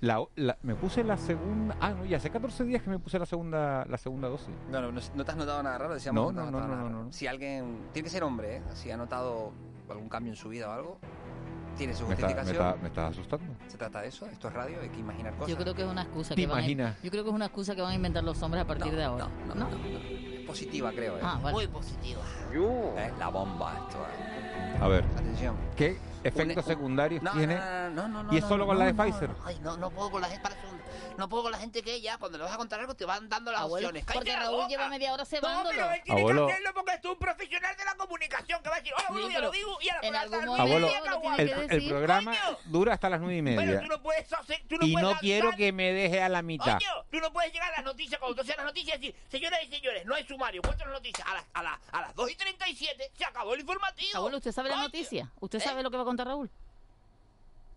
La, 0.00 0.22
la- 0.36 0.56
me 0.62 0.76
puse 0.76 1.02
la 1.02 1.16
segunda. 1.16 1.76
Ah, 1.80 1.90
no, 1.90 2.04
ya 2.04 2.18
hace 2.18 2.30
14 2.30 2.62
días 2.64 2.80
que 2.82 2.90
me 2.90 3.00
puse 3.00 3.18
la 3.18 3.26
segunda, 3.26 3.84
la 3.86 3.98
segunda 3.98 4.28
dosis. 4.28 4.54
No, 4.70 4.80
no, 4.80 4.92
no, 4.92 5.00
no 5.14 5.24
te 5.24 5.30
has 5.32 5.36
notado 5.36 5.60
nada 5.64 5.76
raro, 5.78 5.94
decíamos. 5.94 6.32
No, 6.32 6.44
te 6.46 6.50
no, 6.52 6.60
no, 6.66 6.88
no. 6.88 7.12
Si 7.12 7.26
alguien. 7.26 7.88
Tiene 7.92 8.04
que 8.04 8.10
ser 8.10 8.22
hombre, 8.22 8.58
¿eh? 8.58 8.62
Si 8.74 8.90
ha 8.92 8.96
notado 8.96 9.52
algún 9.90 10.08
cambio 10.08 10.32
en 10.32 10.36
su 10.36 10.48
vida 10.48 10.68
o 10.68 10.72
algo, 10.72 10.98
tiene 11.78 11.94
su 11.94 12.06
Me, 12.06 12.14
está- 12.14 12.26
me, 12.26 12.32
justificación. 12.34 12.66
está- 12.68 12.82
me 12.82 12.88
estás 12.88 13.10
asustando. 13.12 13.54
Se 13.68 13.78
trata 13.78 14.00
de 14.02 14.08
eso, 14.08 14.26
esto 14.26 14.48
es 14.48 14.54
radio, 14.54 14.78
hay 14.82 14.88
que 14.90 15.00
imaginar 15.00 15.32
cosas. 15.34 15.48
Yo 15.48 15.56
creo 15.56 15.74
que 15.74 15.82
es 15.82 15.88
una 15.88 16.02
excusa 16.02 16.34
¿Te 16.34 16.40
que 16.42 16.46
van 16.46 16.58
a, 16.58 16.60
imaginas? 16.60 16.96
yo 17.02 17.10
creo 17.10 17.22
que 17.24 17.30
es 17.30 17.34
una 17.36 17.46
excusa 17.46 17.74
que 17.74 17.80
van 17.82 17.92
a 17.92 17.94
inventar 17.94 18.24
los 18.24 18.42
hombres 18.42 18.62
a 18.62 18.66
partir 18.66 18.94
de 18.94 19.04
ahora. 19.04 19.28
No, 19.46 19.54
no, 19.54 19.70
no, 19.70 19.70
no. 19.70 19.98
Es 19.98 20.46
positiva, 20.46 20.90
creo, 20.92 21.16
¿eh? 21.16 21.20
Ah, 21.22 21.38
vale. 21.42 21.54
Muy 21.54 21.66
positiva. 21.68 22.20
¿Eh? 22.52 23.12
La 23.18 23.28
bomba, 23.28 23.74
esto. 23.86 23.98
¿eh? 23.98 24.78
A 24.80 24.88
ver, 24.88 25.04
Atención. 25.16 25.56
¿qué 25.76 25.98
efectos 26.28 26.56
Un- 26.64 26.70
un- 26.72 26.76
secundarios 26.76 27.22
No, 27.22 27.32
tiene? 27.32 27.54
no, 27.56 27.90
no, 27.90 28.08
no, 28.08 28.22
no, 28.24 28.32
¿Y 28.32 28.36
es 28.36 28.42
no, 28.42 28.48
solo 28.48 28.64
no, 28.64 28.68
con 28.68 28.78
la 28.78 28.84
de 28.86 28.92
no, 28.92 29.04
Pfizer? 29.04 29.30
Ay, 29.44 29.58
no, 29.62 29.76
no 29.76 29.90
puedo 29.90 30.10
con 30.10 30.20
la 30.20 30.28
gente, 30.28 30.42
para. 30.42 30.56
No 31.18 31.28
puedo 31.28 31.42
con 31.44 31.52
la 31.52 31.58
gente 31.58 31.82
que 31.82 32.00
ya, 32.00 32.16
cuando 32.16 32.38
le 32.38 32.44
vas 32.44 32.52
a 32.52 32.56
contar 32.56 32.78
algo, 32.78 32.94
te 32.94 33.04
van 33.04 33.28
dando 33.28 33.50
las 33.50 33.62
Abuelo, 33.62 33.88
opciones. 33.88 34.04
porque 34.04 34.30
¡Cállate 34.30 34.38
la 34.38 34.44
Raúl 34.44 34.56
boca! 34.58 34.68
lleva 34.68 34.88
media 34.88 35.12
hora 35.12 35.24
No, 35.24 35.26
cebándolo. 35.28 35.70
pero 35.70 35.90
él 35.90 36.00
tiene 36.04 36.20
Abuelo. 36.20 36.46
que 36.46 36.52
hacerlo 36.52 36.74
porque 36.74 36.92
es 36.92 37.04
un 37.04 37.18
profesional 37.18 37.76
de 37.76 37.84
la 37.84 37.94
comunicación 37.96 38.62
que 38.62 38.68
va 38.68 38.76
a 38.76 38.78
decir, 38.78 38.92
hola, 38.94 39.02
Sí, 39.02 39.12
abuelo, 39.12 39.28
ya 39.30 39.40
lo 39.40 39.50
digo, 39.50 39.78
y 39.80 39.88
a 39.88 39.94
la 40.00 40.08
en 40.08 40.14
algún 40.14 40.38
palabra 40.40 40.62
momento 40.64 40.86
Abuelo, 41.10 41.62
El, 41.62 41.72
el 41.82 41.88
programa 41.88 42.30
coño. 42.40 42.58
dura 42.66 42.94
hasta 42.94 43.10
las 43.10 43.20
nueve 43.20 43.36
y 43.36 43.42
Pero 43.42 43.62
media. 43.62 43.80
tú 43.80 43.86
no 43.88 44.00
puedes 44.02 44.32
hacer, 44.32 44.62
tú 44.68 44.76
no 44.76 44.86
Y 44.86 44.92
puedes 44.92 45.08
no 45.10 45.18
quiero 45.18 45.50
que 45.56 45.72
me 45.72 45.92
deje 45.92 46.22
a 46.22 46.28
la 46.28 46.42
mitad. 46.42 46.78
Coño, 46.78 47.04
tú 47.10 47.18
no 47.18 47.32
puedes 47.32 47.52
llegar 47.52 47.72
a 47.72 47.76
las 47.78 47.84
noticias 47.84 48.20
cuando 48.20 48.40
tú 48.40 48.46
seas 48.46 48.56
las 48.58 48.66
noticias 48.66 48.96
y 48.98 49.00
decir, 49.00 49.16
señoras 49.28 49.58
y 49.64 49.70
señores, 49.74 50.06
no 50.06 50.14
hay 50.14 50.24
sumario, 50.24 50.62
cuenten 50.62 50.86
las 50.86 50.94
noticias. 50.98 51.26
A 51.26 51.34
las, 51.34 51.44
a, 51.52 51.62
las, 51.64 51.78
a 51.90 52.00
las 52.02 52.14
2 52.14 52.30
y 52.30 52.34
37 52.36 53.10
se 53.18 53.24
acabó 53.24 53.54
el 53.54 53.60
informativo. 53.60 54.18
Abuelo, 54.18 54.36
¿usted 54.36 54.52
sabe 54.52 54.68
la 54.68 54.76
noticia? 54.76 55.32
¿Usted 55.40 55.58
¿Eh? 55.58 55.62
sabe 55.62 55.82
lo 55.82 55.90
que 55.90 55.96
va 55.96 56.02
a 56.04 56.06
contar 56.06 56.17
Raúl? 56.24 56.50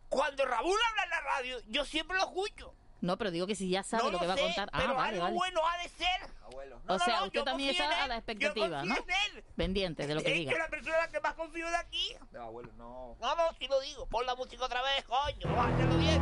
Cuando 0.09 0.45
Raúl 0.45 0.77
habla 0.89 1.03
en 1.03 1.09
la 1.09 1.21
radio, 1.21 1.57
yo 1.69 1.85
siempre 1.85 2.17
lo 2.17 2.23
escucho. 2.23 2.73
No, 2.99 3.17
pero 3.17 3.31
digo 3.31 3.47
que 3.47 3.55
si 3.55 3.69
ya 3.69 3.81
sabe 3.81 4.03
no 4.03 4.11
lo 4.11 4.19
que 4.19 4.27
va 4.27 4.35
sé, 4.35 4.41
a 4.41 4.45
contar. 4.45 4.69
Ah, 4.73 4.77
pero 4.81 4.93
vale, 4.95 5.09
algo 5.13 5.23
vale. 5.23 5.35
bueno 5.35 5.61
ha 5.67 5.77
de 5.81 5.89
ser. 5.89 6.29
Abuelo. 6.43 6.81
O 6.87 6.99
sea, 6.99 7.23
usted 7.23 7.43
también 7.43 7.71
está 7.71 8.03
a 8.03 8.07
la 8.07 8.17
expectativa, 8.17 8.83
yo 8.83 8.89
¿no? 8.89 8.95
él. 8.95 9.43
Pendiente 9.55 10.05
de 10.05 10.13
lo 10.15 10.21
que 10.21 10.31
Es 10.33 10.37
diga. 10.39 10.51
que 10.53 10.59
la 10.59 10.67
persona 10.67 10.95
en 10.97 11.01
la 11.01 11.07
que 11.07 11.19
más 11.21 11.33
confío 11.33 11.67
de 11.69 11.75
aquí. 11.77 12.13
No, 12.31 12.41
abuelo, 12.43 12.71
no. 12.77 13.15
No, 13.19 13.35
no, 13.35 13.43
si 13.57 13.67
lo 13.67 13.79
digo. 13.81 14.05
Pon 14.07 14.25
la 14.25 14.35
música 14.35 14.65
otra 14.65 14.81
vez, 14.83 15.03
coño. 15.05 15.55
Vamos 15.55 15.65
a 15.65 15.73
hacerlo 15.75 15.97
bien. 15.97 16.21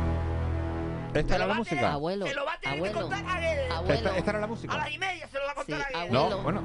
¿Esta 1.14 1.34
era 1.36 1.46
la 1.46 1.54
a 1.54 1.56
música? 1.56 1.76
tener- 1.76 1.90
Abuelo, 1.92 2.26
Se 2.28 2.34
lo 2.34 2.44
va 2.46 2.52
a 2.54 2.60
tener 2.60 2.76
abuelo, 2.78 2.94
que 2.94 3.00
contar 3.02 3.26
a 3.26 3.52
él. 3.52 3.72
abuelo. 3.72 3.94
¿Esta, 3.94 4.16
esta 4.16 4.30
era 4.30 4.38
la 4.38 4.44
A 4.44 4.48
música? 4.48 4.76
las 4.76 4.90
y 4.92 4.98
media 4.98 5.28
se 5.28 5.38
lo 5.38 5.44
va 5.44 5.50
a 5.50 5.64
Sí, 5.64 5.72
contar 5.72 5.80
a 5.96 6.04
él. 6.04 6.16
abuelo. 6.16 6.36
No, 6.36 6.42
bueno. 6.44 6.62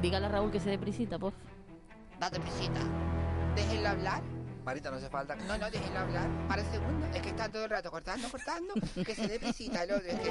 Dígale 0.00 0.26
a 0.26 0.28
Raúl 0.30 0.50
que 0.52 0.60
se 0.60 0.70
dé 0.70 0.78
prisita, 0.78 1.18
por 1.18 1.32
favor. 1.32 1.48
Date 2.20 2.38
pisita. 2.40 2.80
Déjenlo 3.56 3.88
hablar. 3.88 4.22
Marita, 4.64 4.90
no 4.90 4.98
hace 4.98 5.08
falta. 5.08 5.34
No, 5.36 5.56
no, 5.56 5.70
déjenlo 5.70 5.98
hablar. 6.00 6.28
Para 6.48 6.62
el 6.62 6.70
segundo. 6.70 7.06
Es 7.14 7.22
que 7.22 7.30
está 7.30 7.48
todo 7.48 7.64
el 7.64 7.70
rato 7.70 7.90
cortando, 7.90 8.28
cortando. 8.28 8.74
Que 9.04 9.14
se 9.14 9.26
dé 9.26 9.38
prisita. 9.40 9.86
Lo, 9.86 9.96
es 9.96 10.02
que- 10.02 10.30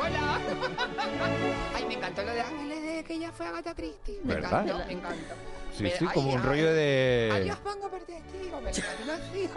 Hola. 0.00 0.40
Ay, 1.74 1.84
me 1.86 1.94
encantó 1.94 2.22
lo 2.24 2.32
de 2.32 2.40
Ángeles 2.40 2.82
de 2.82 3.04
que 3.04 3.14
ella 3.14 3.30
fue 3.32 3.46
Agatha 3.46 3.74
Christie. 3.74 4.20
Me 4.24 4.34
¿Verdad? 4.34 4.64
encantó, 4.66 4.86
me 4.86 4.92
encantó. 4.92 5.34
Sí, 5.76 5.84
Me- 5.84 5.90
sí, 5.90 6.04
ay, 6.06 6.14
como 6.14 6.32
un 6.34 6.40
ay, 6.40 6.46
rollo 6.46 6.72
de... 6.74 7.30
Adiós, 7.32 7.56
pongo 7.58 7.88
por 7.88 8.00
testigo. 8.04 8.60
Me 8.60 8.70
encantó 8.70 9.12
así. 9.12 9.48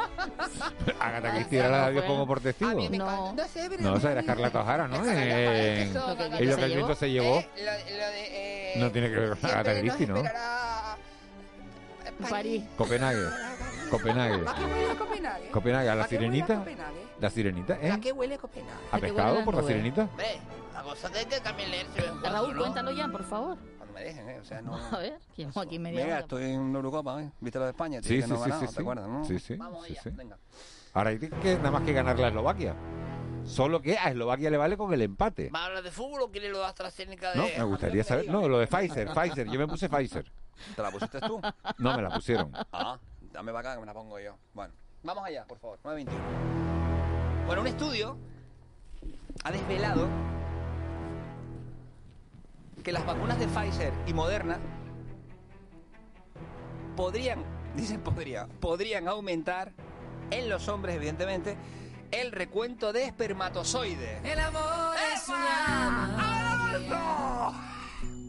Agatha 1.00 1.32
Christie 1.34 1.60
era 1.60 1.70
la 1.70 1.86
de 1.88 1.92
Dios 1.94 2.06
pongo 2.06 2.28
por 2.28 2.40
testigo. 2.40 2.72
A 2.72 2.76
mí 2.76 2.90
me 2.90 2.98
No. 3.00 3.34
No 3.34 3.48
sé, 3.48 3.66
pero. 3.70 3.82
No, 3.84 3.98
esa 3.98 4.12
era 4.12 4.22
Scarlett 4.22 4.56
O'Hara, 4.56 4.88
¿no? 4.88 4.98
En- 5.06 5.94
Lo 5.94 6.16
que 6.16 6.24
el 6.26 6.34
Y 6.34 6.46
viento 6.46 6.46
lo 6.46 6.54
se 6.54 6.56
que 6.56 6.64
el 6.66 6.72
viento 6.72 6.88
llevó. 6.88 6.96
se 6.96 7.12
llevó. 7.12 7.40
Eh, 7.40 7.50
lo, 7.58 7.72
lo 7.98 8.08
de, 8.12 8.24
eh, 8.30 8.74
No 8.78 8.92
tiene 8.92 9.10
que 9.10 9.16
ver 9.16 9.38
con 9.38 9.50
Agatha 9.50 9.80
Christie, 9.80 10.08
¿no? 10.08 10.20
eh, 10.20 10.32
París. 12.30 12.64
Copenhague. 12.78 13.26
Copenhague. 13.90 14.44
¿A 14.48 14.56
qué 14.56 14.64
huele 14.66 14.96
Copenhague? 14.98 15.50
Copenhague, 15.52 15.90
¿a 15.90 15.96
la 15.96 16.04
¿A 16.04 16.08
qué 16.08 16.16
huele 16.16 16.28
sirenita? 16.28 16.56
Copenhague? 16.60 17.06
La 17.20 17.30
sirenita, 17.30 17.74
¿A 17.74 17.88
¿eh? 17.88 18.00
qué 18.02 18.12
huele 18.12 18.38
Copenhague? 18.38 18.88
¿A 18.92 18.98
pescado 18.98 19.44
por 19.46 19.56
la 19.56 19.64
sirenita? 19.64 20.02
Hombre, 20.04 20.40
la 20.74 20.84
cosa 20.84 21.12
que 21.12 21.20
hay 21.20 21.26
que 21.26 21.40
también 21.40 21.72
leerse 21.72 22.02
de 22.02 22.30
Raúl, 22.30 22.54
¿no? 22.54 22.60
cuéntalo 22.62 22.92
ya, 22.92 23.08
por 23.08 23.24
favor. 23.24 23.58
Cuando 23.78 23.94
me 23.94 24.04
dejen, 24.04 24.30
¿eh? 24.30 24.40
O 24.40 24.46
sea, 24.46 24.62
no... 24.62 24.76
A 24.92 24.98
ver, 24.98 25.20
llevamos 25.36 25.58
aquí 25.66 25.80
media 25.80 26.00
Venga, 26.02 26.14
hora. 26.16 26.22
estoy 26.24 26.44
en 26.44 26.76
Eurocopa, 26.76 27.22
¿eh? 27.22 27.32
¿Viste 27.40 27.60
lo 27.60 27.66
de 27.66 27.72
España? 27.72 28.00
Sí, 28.02 28.22
sí, 28.22 28.30
no 28.30 28.36
sí, 28.36 28.42
ganado, 28.42 28.62
sí, 28.62 28.68
¿te 28.68 28.74
sí. 28.74 28.82
acuerdas, 28.82 29.08
no? 29.08 29.26
Sí, 29.26 29.40
sí, 29.40 29.56
Vamos 29.56 29.86
sí, 29.86 29.94
allá, 29.94 30.02
sí. 30.04 30.10
venga. 30.12 30.38
Ahora 30.94 31.10
hay 31.10 31.20
que 31.20 31.56
nada 31.58 31.72
más 31.72 31.84
que 31.84 31.94
ganar 31.94 32.18
la 32.20 32.28
Eslovaquia. 32.30 32.76
Solo 33.46 33.80
que 33.82 33.98
a 33.98 34.10
Eslovaquia 34.10 34.50
le 34.50 34.58
vale 34.58 34.76
con 34.76 34.92
el 34.94 35.02
empate. 35.04 35.50
¿Va 35.50 35.60
a 35.60 35.66
hablar 35.68 35.84
de 35.84 35.92
fútbol 35.92 36.22
o 36.24 36.32
quiere 36.32 36.50
lo 36.50 36.60
de 36.60 36.66
AstraZeneca 36.66 37.32
de...? 37.32 37.38
No, 37.38 37.44
me 37.58 37.64
gustaría 37.66 38.04
saber. 38.04 38.28
No, 38.28 38.48
lo 38.50 38.58
de 38.60 38.66
Pfizer, 38.68 39.10
Pfizer. 39.14 39.48
Yo 39.52 39.60
me 39.60 39.68
puse 39.68 39.88
Pfizer. 39.88 40.26
¿Te 40.76 40.82
la 40.82 40.90
pusiste 40.90 41.20
tú? 41.20 41.40
No, 41.78 41.96
me 41.96 42.02
la 42.02 42.10
pusieron. 42.10 42.52
Ah, 42.72 42.98
dame 43.36 43.52
acá 43.52 43.74
que 43.74 43.82
me 43.82 43.86
la 43.86 43.94
pongo 43.94 44.20
yo. 44.20 44.38
Bueno, 44.54 44.74
vamos 45.04 45.26
allá, 45.26 45.46
por 45.46 45.60
favor. 45.60 45.80
9.21. 45.84 47.46
Bueno, 47.46 47.62
un 47.62 47.68
estudio 47.68 48.18
ha 49.44 49.52
desvelado 49.52 50.08
que 52.84 52.92
las 52.92 53.06
vacunas 53.06 53.38
de 53.38 53.48
Pfizer 53.48 53.94
y 54.08 54.14
Moderna 54.14 54.60
podrían, 56.96 57.44
dicen 57.76 58.02
podría, 58.02 58.48
podrían 58.48 59.08
aumentar 59.08 59.74
en 60.32 60.50
los 60.50 60.68
hombres, 60.70 60.96
evidentemente, 60.96 61.58
el 62.12 62.32
recuento 62.32 62.94
de 62.94 63.04
espermatozoides. 63.04 64.24
El 64.24 64.40
amor 64.40 64.96
es 65.14 65.28
una... 65.28 66.16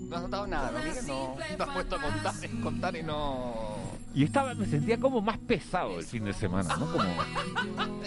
No 0.06 0.16
has 0.16 0.22
notado 0.22 0.46
nada, 0.46 0.70
¿no? 0.70 0.78
No, 0.78 1.36
te 1.36 1.62
has 1.62 1.68
puesto 1.70 1.96
a 1.96 2.00
contar, 2.00 2.34
contar 2.62 2.96
y 2.96 3.02
no... 3.02 3.85
Y 4.16 4.24
estaba, 4.24 4.54
me 4.54 4.64
sentía 4.64 4.98
como 4.98 5.20
más 5.20 5.36
pesado 5.36 5.98
el 5.98 6.04
fin 6.06 6.24
de 6.24 6.32
semana, 6.32 6.74
¿no? 6.78 6.90
Como, 6.90 7.04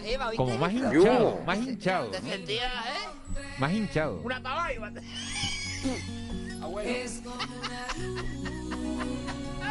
Eva, 0.04 0.32
¿viste 0.32 0.38
como 0.38 0.58
más 0.58 0.74
hinchado, 0.74 1.40
más 1.46 1.60
hinchado, 1.60 2.08
Te 2.08 2.20
¿no? 2.20 2.28
sentías, 2.30 2.66
¿eh? 2.66 3.40
Más 3.60 3.72
hinchado. 3.72 4.20
Una. 4.24 4.42
Abuelo. 6.64 6.90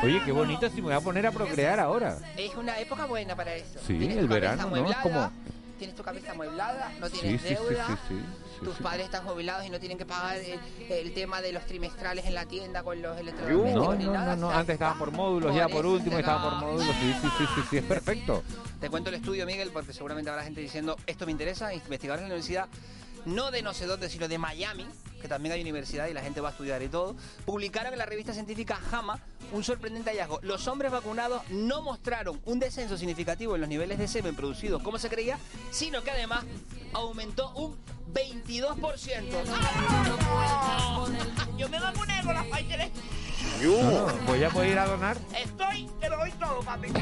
Oye, 0.04 0.22
qué 0.24 0.30
bonito 0.30 0.68
si 0.70 0.76
me 0.76 0.82
voy 0.82 0.92
a 0.94 1.00
poner 1.00 1.26
a 1.26 1.32
procrear 1.32 1.80
ahora. 1.80 2.16
Es 2.36 2.54
una 2.54 2.78
época 2.78 3.06
buena 3.06 3.34
para 3.34 3.56
eso. 3.56 3.80
Sí, 3.84 3.98
Tienes 3.98 4.18
el 4.18 4.28
verano, 4.28 4.70
¿no? 4.70 4.88
Es 4.88 4.96
como- 4.98 5.32
Tienes 5.78 5.94
tu 5.96 6.02
cabeza 6.02 6.32
amueblada, 6.32 6.92
no 6.98 7.08
tienes 7.08 7.40
sí, 7.40 7.48
deuda. 7.54 7.86
sí, 7.86 7.92
sí, 8.08 8.14
sí, 8.58 8.64
Tus 8.64 8.74
padres 8.78 9.04
están 9.04 9.24
jubilados 9.24 9.64
y 9.64 9.70
no 9.70 9.78
tienen 9.78 9.96
que 9.96 10.04
pagar 10.04 10.36
el, 10.38 10.58
el 10.90 11.14
tema 11.14 11.40
de 11.40 11.52
los 11.52 11.64
trimestrales 11.66 12.26
en 12.26 12.34
la 12.34 12.46
tienda 12.46 12.82
con 12.82 13.00
los 13.00 13.14
No, 13.14 13.20
electrodomésticos 13.20 13.96
ni 13.98 14.04
no, 14.06 14.12
nada. 14.12 14.34
no, 14.36 14.50
no. 14.50 14.56
Antes 14.56 14.74
estaban 14.74 14.98
por 14.98 15.12
módulos, 15.12 15.50
por 15.52 15.56
ya 15.56 15.68
por 15.68 15.86
último 15.86 16.18
estaban 16.18 16.42
por 16.60 16.68
módulos. 16.68 16.94
Sí, 17.00 17.12
sí, 17.22 17.28
sí, 17.38 17.44
sí, 17.54 17.60
sí, 17.70 17.76
es 17.78 17.84
perfecto. 17.84 18.42
Te 18.80 18.90
cuento 18.90 19.08
el 19.10 19.16
estudio, 19.16 19.46
Miguel, 19.46 19.70
porque 19.72 19.92
seguramente 19.92 20.30
habrá 20.30 20.42
gente 20.42 20.60
diciendo, 20.60 20.96
esto 21.06 21.24
me 21.26 21.32
interesa, 21.32 21.72
investigadores 21.72 22.22
de 22.24 22.28
la 22.28 22.34
universidad, 22.34 22.66
no 23.24 23.50
de 23.52 23.62
no 23.62 23.72
sé 23.72 23.86
dónde, 23.86 24.08
sino 24.08 24.26
de 24.26 24.38
Miami, 24.38 24.86
que 25.20 25.28
también 25.28 25.52
hay 25.52 25.60
universidad 25.60 26.08
y 26.08 26.14
la 26.14 26.22
gente 26.22 26.40
va 26.40 26.48
a 26.48 26.52
estudiar 26.52 26.82
y 26.82 26.88
todo, 26.88 27.16
publicaron 27.44 27.92
en 27.92 27.98
la 27.98 28.06
revista 28.06 28.32
científica 28.32 28.76
JAMA 28.90 29.18
un 29.52 29.64
sorprendente 29.64 30.10
hallazgo. 30.10 30.40
Los 30.42 30.66
hombres 30.68 30.92
vacunados 30.92 31.42
no 31.50 31.82
mostraron 31.82 32.40
un 32.44 32.58
descenso 32.58 32.96
significativo 32.96 33.54
en 33.54 33.60
los 33.60 33.68
niveles 33.68 33.98
de 33.98 34.08
semen 34.08 34.34
producidos 34.34 34.82
como 34.82 34.98
se 34.98 35.08
creía, 35.08 35.38
sino 35.70 36.02
que 36.02 36.10
además 36.10 36.44
aumentó 36.92 37.52
un 37.54 37.76
22%. 38.12 38.78
Yo 41.56 41.68
me 41.68 41.80
vacuné 41.80 42.22
con 42.24 42.34
las 42.34 42.46
Pfizer. 42.46 42.90
No, 43.62 43.82
no, 43.82 44.06
voy 44.26 44.44
a 44.44 44.50
poder 44.50 44.70
ir 44.70 44.78
a 44.78 44.86
donar. 44.86 45.16
Estoy, 45.36 45.88
te 46.00 46.08
lo 46.08 46.18
doy 46.18 46.30
todo, 46.32 46.60
papi. 46.60 46.88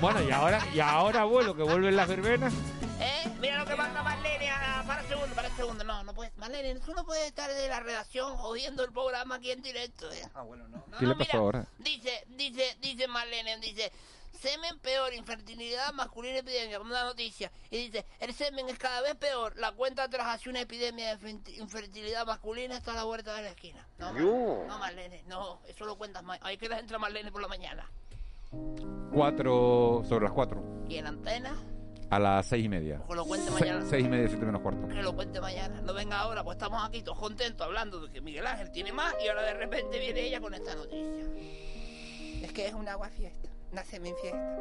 Bueno, 0.00 0.22
y 0.22 0.30
ahora, 0.32 0.60
y 0.74 0.80
ahora, 0.80 1.22
abuelo, 1.22 1.56
que 1.56 1.62
vuelven 1.62 1.96
las 1.96 2.06
verbenas. 2.06 2.52
¿Eh? 3.00 3.23
Mira 3.44 3.58
lo 3.58 3.66
que 3.66 3.76
manda 3.76 4.02
Marlene. 4.02 4.48
ah, 4.50 4.82
para 4.86 5.02
el 5.02 5.06
segundo, 5.08 5.34
para 5.34 5.48
el 5.48 5.54
segundo. 5.54 5.84
No, 5.84 6.02
no 6.02 6.14
puedes. 6.14 6.34
Marlene, 6.38 6.80
tú 6.80 6.94
no 6.94 7.04
puedes 7.04 7.26
estar 7.26 7.50
de 7.52 7.68
la 7.68 7.80
redacción 7.80 8.36
jodiendo 8.36 8.82
el 8.84 8.90
programa 8.92 9.34
aquí 9.36 9.50
en 9.50 9.60
directo. 9.62 10.10
¿eh? 10.12 10.22
Ah, 10.34 10.42
bueno, 10.42 10.66
no. 10.68 10.78
No, 10.88 10.98
¿Qué 10.98 11.04
no, 11.04 11.10
le 11.10 11.14
pasó 11.16 11.28
mira, 11.32 11.38
ahora? 11.40 11.66
Dice, 11.78 12.24
dice, 12.28 12.76
dice 12.80 13.06
Marlene, 13.06 13.58
dice, 13.58 13.92
semen 14.40 14.78
peor, 14.78 15.12
infertilidad 15.12 15.92
masculina 15.92 16.38
epidemia, 16.38 16.78
como 16.78 16.90
una 16.90 17.04
noticia. 17.04 17.50
Y 17.70 17.76
dice, 17.88 18.06
el 18.20 18.32
semen 18.32 18.66
es 18.70 18.78
cada 18.78 19.02
vez 19.02 19.14
peor, 19.16 19.54
la 19.58 19.72
cuenta 19.72 20.08
tras 20.08 20.26
hace 20.28 20.48
una 20.48 20.60
epidemia 20.62 21.14
de 21.16 21.30
infer- 21.34 21.58
infertilidad 21.58 22.24
masculina 22.26 22.76
está 22.78 22.92
a 22.92 22.96
la 22.96 23.04
vuelta 23.04 23.34
de 23.34 23.42
la 23.42 23.48
esquina. 23.50 23.86
No, 23.98 24.12
Marlene, 24.12 24.66
no, 24.68 24.78
Marlene, 24.78 25.22
no, 25.26 25.60
eso 25.68 25.84
lo 25.84 25.96
cuentas 25.96 26.22
más. 26.22 26.38
Hay 26.42 26.56
que 26.56 26.64
entra 26.66 26.98
Marlene 26.98 27.30
por 27.30 27.42
la 27.42 27.48
mañana. 27.48 27.90
Cuatro 29.12 30.02
sobre 30.08 30.24
las 30.24 30.32
cuatro. 30.32 30.62
Y 30.88 30.96
en 30.96 31.06
antena, 31.06 31.56
A 32.10 32.18
las 32.18 32.46
seis 32.46 32.64
y 32.64 32.68
media. 32.68 33.00
Que 33.08 33.14
lo 33.14 33.24
cuente 33.24 33.46
Se- 33.50 33.52
mañana. 33.60 33.84
seis 33.88 34.04
y 34.04 34.08
media, 34.08 34.28
siete 34.28 34.44
menos 34.46 34.60
cuarto. 34.60 34.86
Que 34.88 35.02
lo 35.02 35.14
cuente 35.14 35.40
mañana. 35.40 35.80
No 35.82 35.92
venga 35.94 36.20
ahora, 36.20 36.44
pues 36.44 36.56
estamos 36.56 36.82
aquí 36.86 37.02
todos 37.02 37.18
contentos 37.18 37.66
hablando 37.66 38.00
de 38.00 38.12
que 38.12 38.20
Miguel 38.20 38.46
Ángel 38.46 38.70
tiene 38.70 38.92
más 38.92 39.14
y 39.24 39.28
ahora 39.28 39.42
de 39.42 39.54
repente 39.54 39.98
viene 39.98 40.20
ella 40.20 40.40
con 40.40 40.54
esta 40.54 40.74
noticia. 40.74 41.24
Es 42.42 42.52
que 42.52 42.66
es 42.68 42.74
un 42.74 42.86
agua 42.88 43.08
fiesta. 43.08 43.48
Nace 43.72 43.98
mi 43.98 44.12
fiesta. 44.20 44.56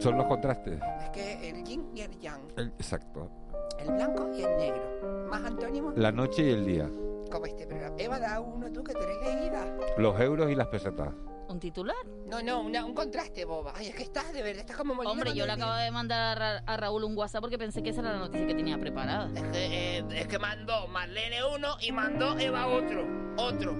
Son 0.00 0.16
los 0.16 0.26
contrastes. 0.26 0.80
Es 1.02 1.10
que 1.10 1.48
el 1.50 1.62
yin 1.64 1.90
y 1.94 2.00
el 2.00 2.18
yang. 2.18 2.40
El- 2.56 2.68
exacto. 2.78 3.30
El 3.78 3.92
blanco 3.92 4.28
y 4.34 4.42
el 4.42 4.56
negro. 4.56 5.26
Más 5.30 5.44
antónimos. 5.44 5.96
La 5.96 6.10
noche 6.10 6.42
y 6.42 6.50
el 6.50 6.64
día. 6.64 6.90
Como 7.30 7.46
este 7.46 7.66
programa. 7.66 7.94
Eva, 7.98 8.18
da 8.18 8.40
uno 8.40 8.72
tú 8.72 8.82
que 8.82 8.92
tú 8.94 9.00
eres 9.00 9.18
leída. 9.22 9.76
Los 9.98 10.18
euros 10.20 10.50
y 10.50 10.54
las 10.54 10.66
pesetas. 10.68 11.10
¿Un 11.48 11.58
titular? 11.60 11.96
No, 12.26 12.42
no, 12.42 12.60
una- 12.60 12.84
un 12.84 12.92
contraste, 12.94 13.44
boba. 13.46 13.72
Ay, 13.74 13.88
es 13.88 13.94
que 13.94 14.02
estás 14.02 14.32
de 14.34 14.42
verdad, 14.42 14.60
estás 14.60 14.76
como 14.76 14.94
molida 14.94 15.10
Hombre, 15.10 15.32
yo 15.34 15.46
le 15.46 15.52
acabo 15.52 15.72
de 15.74 15.90
mandar 15.90 16.20
a, 16.20 16.34
Ra- 16.58 16.62
a 16.66 16.76
Raúl 16.76 17.04
un 17.04 17.16
WhatsApp 17.16 17.40
porque 17.40 17.56
pensé 17.58 17.82
que 17.82 17.90
esa 17.90 18.02
era 18.02 18.12
la 18.12 18.18
noticia 18.18 18.46
que 18.46 18.54
tenía 18.54 18.76
preparada. 18.78 19.30
Es 19.34 19.42
que, 19.44 19.98
eh, 19.98 20.04
es 20.14 20.26
que 20.26 20.38
mandó 20.38 20.86
Marlene 20.88 21.42
uno 21.54 21.76
y 21.80 21.90
mandó 21.90 22.38
Eva 22.38 22.66
otro. 22.66 23.06
Otro. 23.38 23.74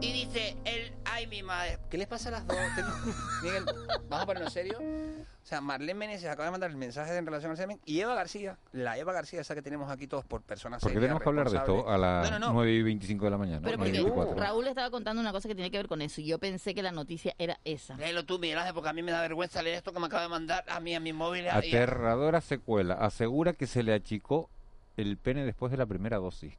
Y 0.00 0.12
dice, 0.12 0.56
el, 0.64 0.92
ay 1.06 1.26
mi 1.26 1.42
madre. 1.42 1.78
¿Qué 1.90 1.96
les 1.96 2.06
pasa 2.06 2.28
a 2.28 2.32
las 2.32 2.46
dos? 2.46 2.56
Miguel, 3.42 3.64
vamos 4.08 4.22
a 4.22 4.26
ponernos 4.26 4.52
serio. 4.52 4.78
O 4.78 5.48
sea, 5.48 5.60
Marlene 5.60 5.94
Meneses 5.94 6.28
acaba 6.28 6.46
de 6.46 6.50
mandar 6.50 6.70
el 6.70 6.76
mensaje 6.76 7.16
en 7.16 7.24
relación 7.24 7.52
al 7.52 7.56
semen 7.56 7.80
y 7.84 8.00
Eva 8.00 8.14
García, 8.14 8.58
la 8.72 8.98
Eva 8.98 9.12
García, 9.12 9.40
esa 9.40 9.54
que 9.54 9.62
tenemos 9.62 9.90
aquí 9.90 10.06
todos 10.06 10.24
por 10.24 10.42
personas 10.42 10.82
¿Por 10.82 10.90
qué 10.90 10.94
serias, 10.94 11.04
tenemos 11.08 11.22
que 11.22 11.28
hablar 11.28 11.50
de 11.50 11.56
esto 11.56 11.88
a 11.88 11.96
las. 11.96 12.30
No, 12.30 12.38
no, 12.38 12.46
no. 12.48 12.52
9 12.54 12.72
y 12.72 12.82
25 12.82 13.24
de 13.24 13.30
la 13.30 13.38
mañana? 13.38 13.60
Pero 13.62 13.76
9 13.78 13.90
y 13.92 14.02
porque 14.02 14.10
24. 14.10 14.42
Raúl 14.42 14.66
estaba 14.66 14.90
contando 14.90 15.22
una 15.22 15.32
cosa 15.32 15.48
que 15.48 15.54
tiene 15.54 15.70
que 15.70 15.76
ver 15.78 15.88
con 15.88 16.02
eso 16.02 16.20
y 16.20 16.26
yo 16.26 16.38
pensé 16.38 16.74
que 16.74 16.82
la 16.82 16.92
noticia 16.92 17.34
era 17.38 17.58
esa. 17.64 17.96
Léelo 17.96 18.24
tú, 18.26 18.38
Miguel 18.38 18.58
Ángel, 18.58 18.74
porque 18.74 18.90
a 18.90 18.92
mí 18.92 19.02
me 19.02 19.12
da 19.12 19.20
vergüenza 19.22 19.62
leer 19.62 19.76
esto 19.76 19.92
que 19.92 20.00
me 20.00 20.06
acaba 20.06 20.22
de 20.22 20.28
mandar 20.28 20.64
a 20.68 20.80
mí, 20.80 20.94
a 20.94 21.00
mi 21.00 21.12
móvil. 21.12 21.44
y 21.44 21.48
a- 21.48 21.56
Aterradora 21.56 22.40
secuela. 22.40 22.94
Asegura 22.94 23.52
que 23.54 23.66
se 23.66 23.82
le 23.84 23.94
achicó 23.94 24.50
el 24.96 25.16
pene 25.16 25.44
después 25.44 25.70
de 25.70 25.78
la 25.78 25.86
primera 25.86 26.18
dosis. 26.18 26.54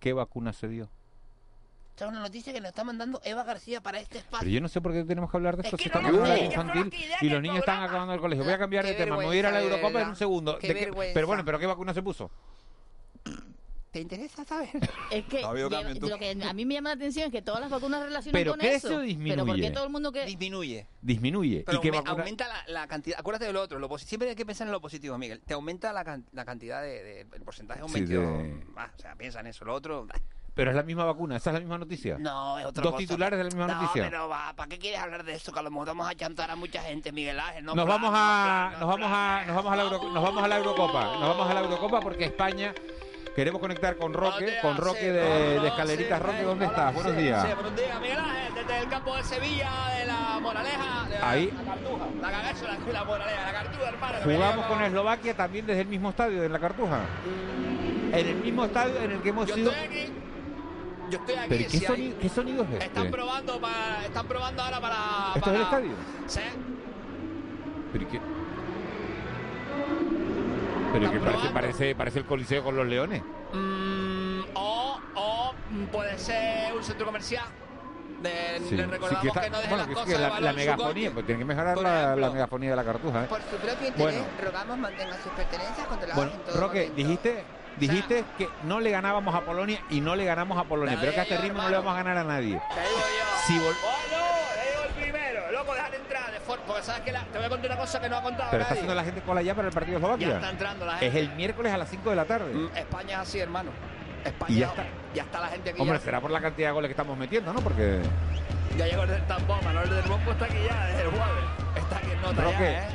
¿Qué 0.00 0.12
vacuna 0.14 0.52
se 0.54 0.68
dio? 0.68 0.88
Esta 1.98 2.04
es 2.06 2.12
una 2.12 2.20
noticia 2.20 2.52
que 2.52 2.60
nos 2.60 2.68
está 2.68 2.84
mandando 2.84 3.20
Eva 3.24 3.42
García 3.42 3.80
para 3.80 3.98
este 3.98 4.18
espacio. 4.18 4.38
Pero 4.44 4.52
yo 4.52 4.60
no 4.60 4.68
sé 4.68 4.80
por 4.80 4.92
qué 4.92 5.02
tenemos 5.02 5.28
que 5.32 5.36
hablar 5.36 5.56
de 5.56 5.62
esto 5.64 5.74
Es 5.74 5.82
si 5.82 5.88
no 5.88 5.96
estamos 5.98 6.28
solo 6.28 6.36
infantil 6.44 6.94
y 7.22 7.28
los 7.28 7.42
niños 7.42 7.58
están 7.58 7.82
acabando 7.82 8.14
el 8.14 8.20
colegio. 8.20 8.44
Voy 8.44 8.52
a 8.52 8.58
cambiar 8.58 8.84
de 8.86 8.92
Qué 8.92 9.02
tema, 9.02 9.16
me 9.16 9.24
voy 9.24 9.34
a 9.34 9.38
ir 9.40 9.46
a 9.46 9.50
la 9.50 9.60
Eurocopa 9.62 10.02
en 10.02 10.08
un 10.10 10.14
segundo. 10.14 10.60
Qué 10.60 10.68
¿De 10.68 10.74
qué-. 10.76 11.10
Pero 11.12 11.26
bueno, 11.26 11.44
¿pero 11.44 11.58
qué 11.58 11.66
vacuna 11.66 11.92
se 11.92 12.00
puso? 12.00 12.30
¿Te 13.90 14.00
interesa 14.00 14.44
saber? 14.44 14.68
Es 15.10 15.24
que 15.24 15.40
lo 15.42 16.18
que 16.20 16.36
a 16.40 16.52
mí 16.52 16.64
me 16.66 16.74
llama 16.74 16.90
la 16.90 16.94
atención 16.94 17.26
es 17.26 17.32
que 17.32 17.42
todas 17.42 17.62
las 17.62 17.68
vacunas 17.70 18.00
relacionan 18.04 18.32
¿Pero 18.38 18.52
con 18.52 18.60
crece 18.60 18.76
eso. 18.76 19.00
disminuye? 19.00 19.32
Pero 19.34 19.46
¿por 19.46 19.56
qué 19.56 19.70
todo 19.72 19.84
el 19.84 19.90
mundo 19.90 20.12
que 20.12 20.24
Disminuye. 20.24 20.86
Disminuye. 21.02 21.64
Pero 21.66 21.78
¿Y 21.78 21.80
qué 21.80 21.88
aume- 21.90 21.96
vacuna? 22.04 22.12
aumenta 22.22 22.46
la, 22.46 22.62
la 22.68 22.86
cantidad. 22.86 23.18
Acuérdate 23.18 23.46
de 23.46 23.52
lo 23.54 23.60
otro. 23.60 23.80
Lo 23.80 23.98
siempre 23.98 24.28
hay 24.28 24.36
que 24.36 24.46
pensar 24.46 24.68
en 24.68 24.72
lo 24.72 24.80
positivo, 24.80 25.18
Miguel. 25.18 25.40
Te 25.44 25.54
aumenta 25.54 25.92
la, 25.92 26.04
can- 26.04 26.26
la 26.30 26.44
cantidad 26.44 26.80
de, 26.80 27.02
de- 27.02 27.20
El 27.32 27.42
porcentaje 27.42 27.80
Sí, 27.88 28.02
de- 28.04 28.62
Ah, 28.76 28.88
o 28.96 29.00
sea, 29.00 29.16
piensa 29.16 29.40
en 29.40 29.48
eso. 29.48 29.64
Lo 29.64 29.74
otro. 29.74 30.06
Pero 30.58 30.70
es 30.72 30.76
la 30.76 30.82
misma 30.82 31.04
vacuna, 31.04 31.36
esa 31.36 31.50
es 31.50 31.54
la 31.54 31.60
misma 31.60 31.78
noticia. 31.78 32.16
No, 32.18 32.58
es 32.58 32.66
otra 32.66 32.82
Dos 32.82 32.90
cosa. 32.94 32.98
titulares 33.06 33.38
de 33.38 33.44
la 33.44 33.48
misma 33.50 33.68
no, 33.68 33.74
noticia. 33.80 34.02
pero 34.02 34.28
va, 34.28 34.52
¿para 34.56 34.68
qué 34.68 34.76
quieres 34.76 34.98
hablar 34.98 35.22
de 35.22 35.34
eso? 35.34 35.52
Que 35.52 35.60
a 35.60 35.62
lo 35.62 35.70
mejor 35.70 35.86
vamos 35.86 36.10
a 36.10 36.16
chantar 36.16 36.50
a 36.50 36.56
mucha 36.56 36.82
gente, 36.82 37.12
Miguel 37.12 37.38
Ángel. 37.38 37.64
No 37.64 37.76
nos 37.76 37.84
plan, 37.84 38.00
vamos 38.02 38.10
no 38.10 38.18
a 38.18 38.70
plan, 38.70 38.80
nos 38.80 38.88
vamos 38.88 39.08
a 39.12 39.44
nos 39.46 39.54
vamos 39.56 39.72
a 39.72 39.76
la 39.76 39.82
Euro- 39.84 40.12
nos 40.12 40.22
vamos 40.24 40.42
a 40.42 40.48
la 40.48 40.56
Eurocopa 40.56 41.04
nos 41.04 41.20
vamos 41.28 41.48
a 41.48 41.54
la 41.54 41.60
Eurocopa 41.60 42.00
porque 42.00 42.24
España 42.24 42.74
queremos 43.36 43.60
conectar 43.60 43.96
con 43.96 44.12
Roque 44.12 44.52
con 44.60 44.76
Roque 44.76 45.12
de, 45.12 45.60
de 45.60 45.68
escaleritas 45.68 46.20
Roque 46.20 46.42
dónde 46.42 46.64
estás 46.66 46.92
buenos 46.92 47.16
días 47.16 47.46
Sí, 47.46 47.54
buenos 47.54 47.76
días, 47.76 48.00
Miguel 48.00 48.18
Ángel, 48.18 48.54
desde 48.56 48.78
el 48.80 48.88
campo 48.88 49.14
de 49.16 49.22
Sevilla, 49.22 49.70
de 49.96 50.06
la 50.06 50.40
Moraleja, 50.40 51.08
de 51.08 51.18
la, 51.20 51.30
Ahí. 51.30 51.52
la 51.56 51.62
Cartuja, 51.72 52.06
la 52.20 52.30
cagazo, 52.32 52.64
la, 52.66 52.92
la 52.92 53.04
Moraleja, 53.04 53.42
la 53.46 53.52
Cartuja, 53.52 53.88
hermano. 53.90 54.18
jugamos 54.24 54.66
con 54.66 54.82
Eslovaquia 54.82 55.34
también 55.36 55.66
desde 55.66 55.82
el 55.82 55.86
mismo 55.88 56.10
estadio 56.10 56.42
de 56.42 56.48
la 56.48 56.58
Cartuja 56.58 56.98
en 58.10 58.26
el 58.26 58.36
mismo 58.36 58.64
estadio 58.64 58.96
en 59.02 59.12
el 59.12 59.20
que 59.22 59.28
hemos 59.28 59.48
sido 59.50 59.70
estoy 59.70 59.84
aquí, 59.86 60.12
yo 61.10 61.18
estoy 61.18 61.34
aquí. 61.36 61.46
pero 61.48 61.64
¿qué, 61.64 61.78
si 61.78 61.86
hay- 61.86 62.16
qué 62.20 62.28
sonido 62.28 62.62
es 62.64 62.70
Están 62.84 63.06
este? 63.06 63.16
probando, 63.16 63.60
para, 63.60 64.04
están 64.04 64.26
probando 64.26 64.62
ahora 64.62 64.80
para... 64.80 64.96
¿Esto 65.34 65.38
es 65.38 65.42
para- 65.42 65.56
el 65.56 65.62
estadio? 65.62 65.90
Sí. 66.26 66.40
pero 67.92 68.04
¿y 68.04 68.06
qué? 68.06 68.20
pero 70.92 71.10
que 71.12 71.18
parece, 71.20 71.48
parece 71.50 71.94
parece 71.94 72.18
el 72.20 72.24
coliseo 72.24 72.62
con 72.64 72.76
los 72.76 72.86
leones 72.86 73.22
Mm, 73.52 74.40
o, 74.54 75.00
o 75.14 75.54
puede 75.90 76.18
ser 76.18 76.74
un 76.74 76.82
centro 76.82 77.06
comercial. 77.06 77.44
De, 78.20 78.60
Sí, 78.68 78.74
le 78.76 78.84
sí, 78.84 78.90
recordamos 78.90 79.22
que 79.22 79.28
está- 79.28 79.40
que 79.42 79.48
no 79.50 79.56
deje 79.58 79.68
bueno, 79.68 79.76
las 79.78 79.86
que 79.86 79.92
es 79.92 79.98
cosas 80.00 80.20
de 80.20 80.28
la, 80.28 80.40
la 80.40 80.52
megafonía, 80.52 81.10
pues 81.14 81.24
tiene 81.26 81.38
que 81.38 81.44
mejorar 81.46 81.78
la, 81.78 82.16
la 82.16 82.30
megafonía 82.30 82.70
de 82.70 82.76
la 82.76 82.84
cartuja. 82.84 83.24
¿eh? 83.24 83.26
Por 83.28 83.40
su 83.40 83.56
propio 83.56 83.88
interés, 83.88 83.96
Bueno. 83.96 84.24
rogamos 84.44 84.78
mantenga 84.78 85.12
sus 85.22 85.32
pertenencias 85.32 85.86
controladas 85.86 86.16
Bueno, 86.16 86.32
en 86.32 86.40
todo 86.40 86.60
Roque, 86.60 86.78
momento. 86.80 86.96
dijiste, 86.96 87.44
dijiste 87.78 88.24
que 88.36 88.48
no 88.64 88.80
le 88.80 88.90
ganábamos 88.90 89.34
a 89.34 89.40
Polonia 89.42 89.80
y 89.90 90.00
no 90.00 90.16
le 90.16 90.24
ganamos 90.24 90.58
a 90.58 90.64
Polonia, 90.64 90.96
pero 91.00 91.12
que 91.12 91.20
a 91.20 91.22
este 91.24 91.38
ritmo 91.38 91.62
no 91.62 91.68
le 91.68 91.76
vamos 91.76 91.92
a 91.92 91.96
ganar 91.96 92.16
a 92.18 92.24
nadie. 92.24 92.60
Te 92.74 92.80
digo 92.80 92.98
yo. 92.98 93.38
Si 93.46 93.58
vol- 93.58 93.76
¡Oh, 93.84 93.96
no! 94.10 94.56
Le 94.56 94.70
digo 94.70 94.82
el 94.88 95.02
primero. 95.02 95.52
Loco, 95.52 95.74
dejar 95.74 95.94
entrar 95.94 96.32
de. 96.32 96.38
Porque 96.40 96.82
sabes 96.82 97.02
que 97.02 97.12
la- 97.12 97.24
te 97.24 97.38
voy 97.38 97.46
a 97.46 97.48
contar 97.50 97.70
una 97.70 97.80
cosa 97.80 98.00
que 98.00 98.08
no 98.08 98.16
ha 98.16 98.22
contado 98.22 98.50
Pero 98.50 98.62
está 98.62 98.74
haciendo 98.74 98.94
la 98.94 99.04
gente 99.04 99.20
cola 99.22 99.42
ya 99.42 99.54
para 99.54 99.68
el 99.68 99.74
partido 99.74 99.98
de 99.98 100.04
Eslovaquia. 100.04 100.28
Ya 100.28 100.34
está 100.36 100.50
entrando 100.50 100.84
la 100.86 100.94
Es 100.94 101.00
gente. 101.00 101.20
el 101.20 101.30
miércoles 101.32 101.72
a 101.72 101.78
las 101.78 101.88
5 101.88 102.10
de 102.10 102.16
la 102.16 102.24
tarde. 102.24 102.52
Mm, 102.54 102.76
España 102.76 103.12
es 103.14 103.18
así, 103.20 103.38
hermano. 103.38 103.70
España. 104.24 104.52
Y 104.52 104.58
ya 104.58 104.66
está. 104.66 104.84
ya 105.14 105.22
está 105.22 105.40
la 105.40 105.48
gente 105.48 105.70
aquí. 105.70 105.80
Hombre, 105.80 105.98
ya, 105.98 106.04
será 106.04 106.20
por 106.20 106.30
la 106.30 106.40
cantidad 106.40 106.68
de 106.68 106.72
goles 106.72 106.88
que 106.88 106.92
estamos 106.92 107.16
metiendo, 107.16 107.52
¿no? 107.52 107.60
Porque 107.60 108.00
ya 108.76 108.86
llegó 108.86 109.02
el 109.04 109.10
del 109.10 109.26
tambor. 109.26 109.62
Manuel 109.64 109.88
del 109.90 110.02
Bombo 110.02 110.32
está 110.32 110.44
aquí 110.44 110.56
ya 110.68 110.86
desde 110.86 111.02
el 111.02 111.08
jueves. 111.10 111.44
Está 111.76 111.96
aquí 111.98 112.10
en 112.10 112.20
nota 112.22 112.42
Roque, 112.42 112.56
ya, 112.58 112.88
¿eh? 112.88 112.90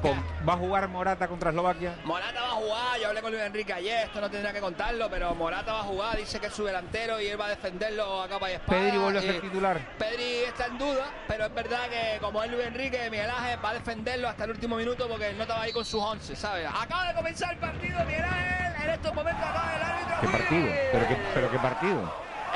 Con- 0.00 0.24
va 0.48 0.54
a 0.54 0.56
jugar 0.56 0.88
Morata 0.88 1.28
contra 1.28 1.50
Eslovaquia. 1.50 1.94
Morata 2.04 2.40
va 2.40 2.48
a 2.48 2.52
jugar, 2.52 2.98
yo 3.00 3.08
hablé 3.08 3.22
con 3.22 3.30
Luis 3.32 3.42
Enrique 3.44 3.72
ayer, 3.72 4.06
esto 4.06 4.20
no 4.20 4.30
tendría 4.30 4.52
que 4.52 4.60
contarlo, 4.60 5.08
pero 5.10 5.34
Morata 5.34 5.72
va 5.72 5.80
a 5.80 5.84
jugar, 5.84 6.16
dice 6.16 6.40
que 6.40 6.46
es 6.46 6.54
su 6.54 6.64
delantero 6.64 7.20
y 7.20 7.26
él 7.28 7.40
va 7.40 7.46
a 7.46 7.50
defenderlo 7.50 8.22
a 8.22 8.28
capa 8.28 8.50
y 8.50 8.54
espada. 8.54 8.78
Pedri 8.80 8.98
vuelve 8.98 9.18
a 9.18 9.22
ser 9.22 9.40
titular. 9.40 9.78
Pedri 9.98 10.44
está 10.46 10.66
en 10.66 10.78
duda, 10.78 11.06
pero 11.28 11.46
es 11.46 11.54
verdad 11.54 11.88
que 11.88 12.18
como 12.20 12.42
es 12.42 12.50
Luis 12.50 12.66
Enrique, 12.66 13.08
Miguel 13.10 13.30
Ángel 13.30 13.58
va 13.64 13.70
a 13.70 13.74
defenderlo 13.74 14.28
hasta 14.28 14.44
el 14.44 14.50
último 14.50 14.76
minuto 14.76 15.08
porque 15.08 15.32
nota 15.34 15.54
va 15.54 15.62
ahí 15.62 15.72
con 15.72 15.84
sus 15.84 16.02
11, 16.02 16.34
¿sabes? 16.36 16.66
Acaba 16.68 17.08
de 17.08 17.14
comenzar 17.14 17.52
el 17.52 17.58
partido, 17.58 17.98
Miguel 18.04 18.24
Ángel, 18.24 18.82
en 18.84 18.90
estos 18.90 19.14
momentos 19.14 19.44
acaba 19.44 19.74
el 19.76 19.82
árbitro. 19.82 20.16
¿Qué 20.20 20.28
partido? 20.28 20.66
¿Pero 20.92 21.08
qué, 21.08 21.16
pero 21.34 21.50
qué 21.50 21.58
partido? 21.58 22.14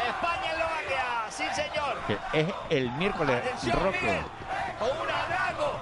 España 0.08 0.52
Eslovaquia, 0.52 1.04
sí 1.30 1.44
señor. 1.54 1.96
Que 2.06 2.40
es 2.40 2.46
el 2.70 2.90
miércoles, 2.92 3.36
Atención, 3.36 3.80
Roque. 3.80 3.98
Miguel. 4.00 4.24
Un 4.80 5.10
atraco. 5.10 5.80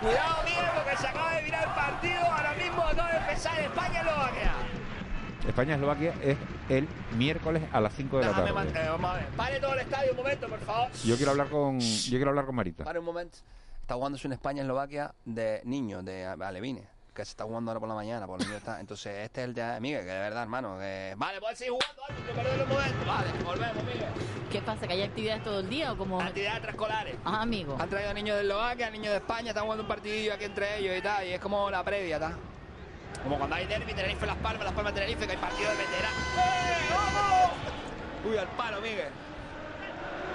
Cuidado, 0.00 0.44
Miguel, 0.44 0.64
porque 0.74 0.96
se 0.96 1.06
acaba 1.06 1.34
de 1.34 1.42
virar 1.42 1.64
el 1.68 1.74
partido. 1.74 2.20
Ahora 2.32 2.54
mismo 2.54 2.82
acaba 2.82 3.10
de 3.12 3.18
empezar 3.18 3.60
España 3.60 4.00
Eslovaquia. 4.00 4.52
España-Eslovaquia 5.48 6.14
es 6.22 6.36
el 6.68 6.86
miércoles 7.16 7.62
a 7.72 7.80
las 7.80 7.94
5 7.94 8.18
de 8.18 8.26
la 8.26 8.32
tarde. 8.32 8.52
man- 8.52 8.68
eh, 8.68 8.86
vamos 8.90 9.10
a 9.10 9.14
ver. 9.14 9.26
Pare 9.28 9.60
todo 9.60 9.72
el 9.74 9.80
estadio 9.80 10.10
un 10.10 10.16
momento, 10.18 10.48
por 10.48 10.60
favor. 10.60 10.90
Yo 11.04 11.16
quiero 11.16 11.30
hablar 11.30 11.48
con 11.48 11.80
yo 11.80 12.10
quiero 12.18 12.28
hablar 12.30 12.44
con 12.46 12.54
Marita. 12.54 12.84
Pare 12.84 12.98
un 12.98 13.04
momento. 13.06 13.38
Está 13.80 13.94
jugándose 13.94 14.26
en 14.28 14.34
España 14.34 14.60
Eslovaquia 14.62 15.14
de 15.24 15.62
niños, 15.64 16.04
de 16.04 16.26
alevines. 16.26 16.84
Que 17.18 17.24
se 17.24 17.30
está 17.32 17.42
jugando 17.42 17.72
ahora 17.72 17.80
por 17.80 17.88
la 17.88 17.96
mañana, 17.96 18.28
por 18.28 18.38
los 18.38 18.46
niños 18.46 18.60
está. 18.62 18.78
Entonces, 18.78 19.24
este 19.24 19.40
es 19.42 19.48
el 19.48 19.52
de 19.52 19.80
Miguel, 19.80 20.02
que 20.04 20.12
de 20.12 20.20
verdad, 20.20 20.42
hermano. 20.44 20.78
Que... 20.78 21.14
Vale, 21.16 21.40
puedes 21.40 21.58
seguir 21.58 21.72
jugando, 21.72 22.04
árbitro, 22.08 22.32
perder 22.32 22.62
un 22.62 22.68
momento. 22.68 23.06
Vale, 23.08 23.28
volvemos, 23.44 23.82
Miguel. 23.82 24.06
¿Qué 24.52 24.60
pasa? 24.62 24.86
¿Que 24.86 24.92
hay 24.92 25.02
actividades 25.02 25.42
todo 25.42 25.58
el 25.58 25.68
día 25.68 25.90
o 25.92 25.96
como...? 25.96 26.20
Actividades 26.20 26.58
extraescolares. 26.58 27.16
Ah, 27.24 27.42
amigo. 27.42 27.76
Han 27.80 27.88
traído 27.88 28.14
niños 28.14 28.36
de 28.36 28.42
Eslovaquia, 28.42 28.90
niños 28.90 29.10
de 29.10 29.16
España, 29.16 29.48
están 29.48 29.64
jugando 29.64 29.82
un 29.82 29.88
partidillo 29.88 30.32
aquí 30.32 30.44
entre 30.44 30.78
ellos 30.78 30.96
y 30.96 31.02
tal, 31.02 31.26
y 31.26 31.32
es 31.32 31.40
como 31.40 31.68
la 31.72 31.82
previa, 31.82 32.14
¿está? 32.18 32.32
Como 33.24 33.36
cuando 33.36 33.56
hay 33.56 33.66
derby, 33.66 33.92
Tenerife 33.94 34.24
Las 34.24 34.36
Palmas, 34.36 34.64
Las 34.64 34.74
Palmas 34.74 34.94
Tenerife, 34.94 35.26
que 35.26 35.32
hay 35.32 35.38
partido 35.38 35.70
de 35.70 35.76
veteranos. 35.76 36.18
¡Eh, 36.38 36.94
vamos! 36.94 37.50
Uy, 38.30 38.38
al 38.38 38.46
palo, 38.50 38.80
Miguel. 38.80 39.08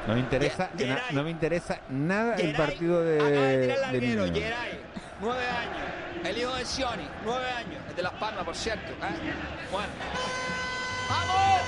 No 0.06 0.13
me 0.15 0.19
interesa, 0.19 0.69
Ye- 0.76 0.88
na- 0.88 0.96
Geray. 0.96 1.15
no 1.15 1.24
me 1.24 1.30
interesa 1.30 1.80
nada 1.88 2.36
el 2.36 2.54
partido 2.58 3.02
de, 3.06 3.15
Acaba 3.22 3.32
de 3.32 3.67
tirar 3.67 3.96
el. 3.96 4.34
Geray, 4.34 4.80
nueve 5.22 5.48
años. 5.48 5.93
El 6.24 6.38
hijo 6.38 6.54
de 6.56 6.66
Sioni, 6.66 7.08
nueve 7.26 7.50
años. 7.52 7.82
Es 7.90 7.96
de 7.96 8.02
Las 8.04 8.14
Palmas, 8.14 8.44
por 8.46 8.56
cierto. 8.56 8.92
¿eh? 8.92 9.34
Bueno. 9.72 9.90
¡Vamos! 11.10 11.62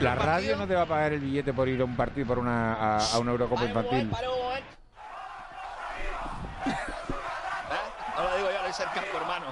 La 0.00 0.14
radio 0.14 0.56
no 0.56 0.66
te 0.66 0.74
va 0.74 0.82
a 0.82 0.86
pagar 0.86 1.12
el 1.14 1.20
billete 1.20 1.52
por 1.52 1.68
ir 1.68 1.80
a 1.80 1.84
un 1.84 1.96
partido 1.96 2.26
por 2.26 2.38
una 2.38 2.74
a, 2.74 2.98
a 3.14 3.18
una 3.18 3.30
Eurocopa 3.32 3.62
Pare 3.62 3.72
un 3.72 3.78
infantil. 3.78 4.08
momento, 4.08 4.16
pare 4.16 4.28
un 4.28 4.38
momento. 4.38 4.66
¿Eh? 6.66 8.14
No 8.16 8.22
lo 8.24 8.36
digo 8.36 8.50
yo, 8.50 8.60
lo 8.62 8.66
dice 8.68 8.82
el 8.82 8.90
campo, 8.90 9.16
hermano. 9.16 9.46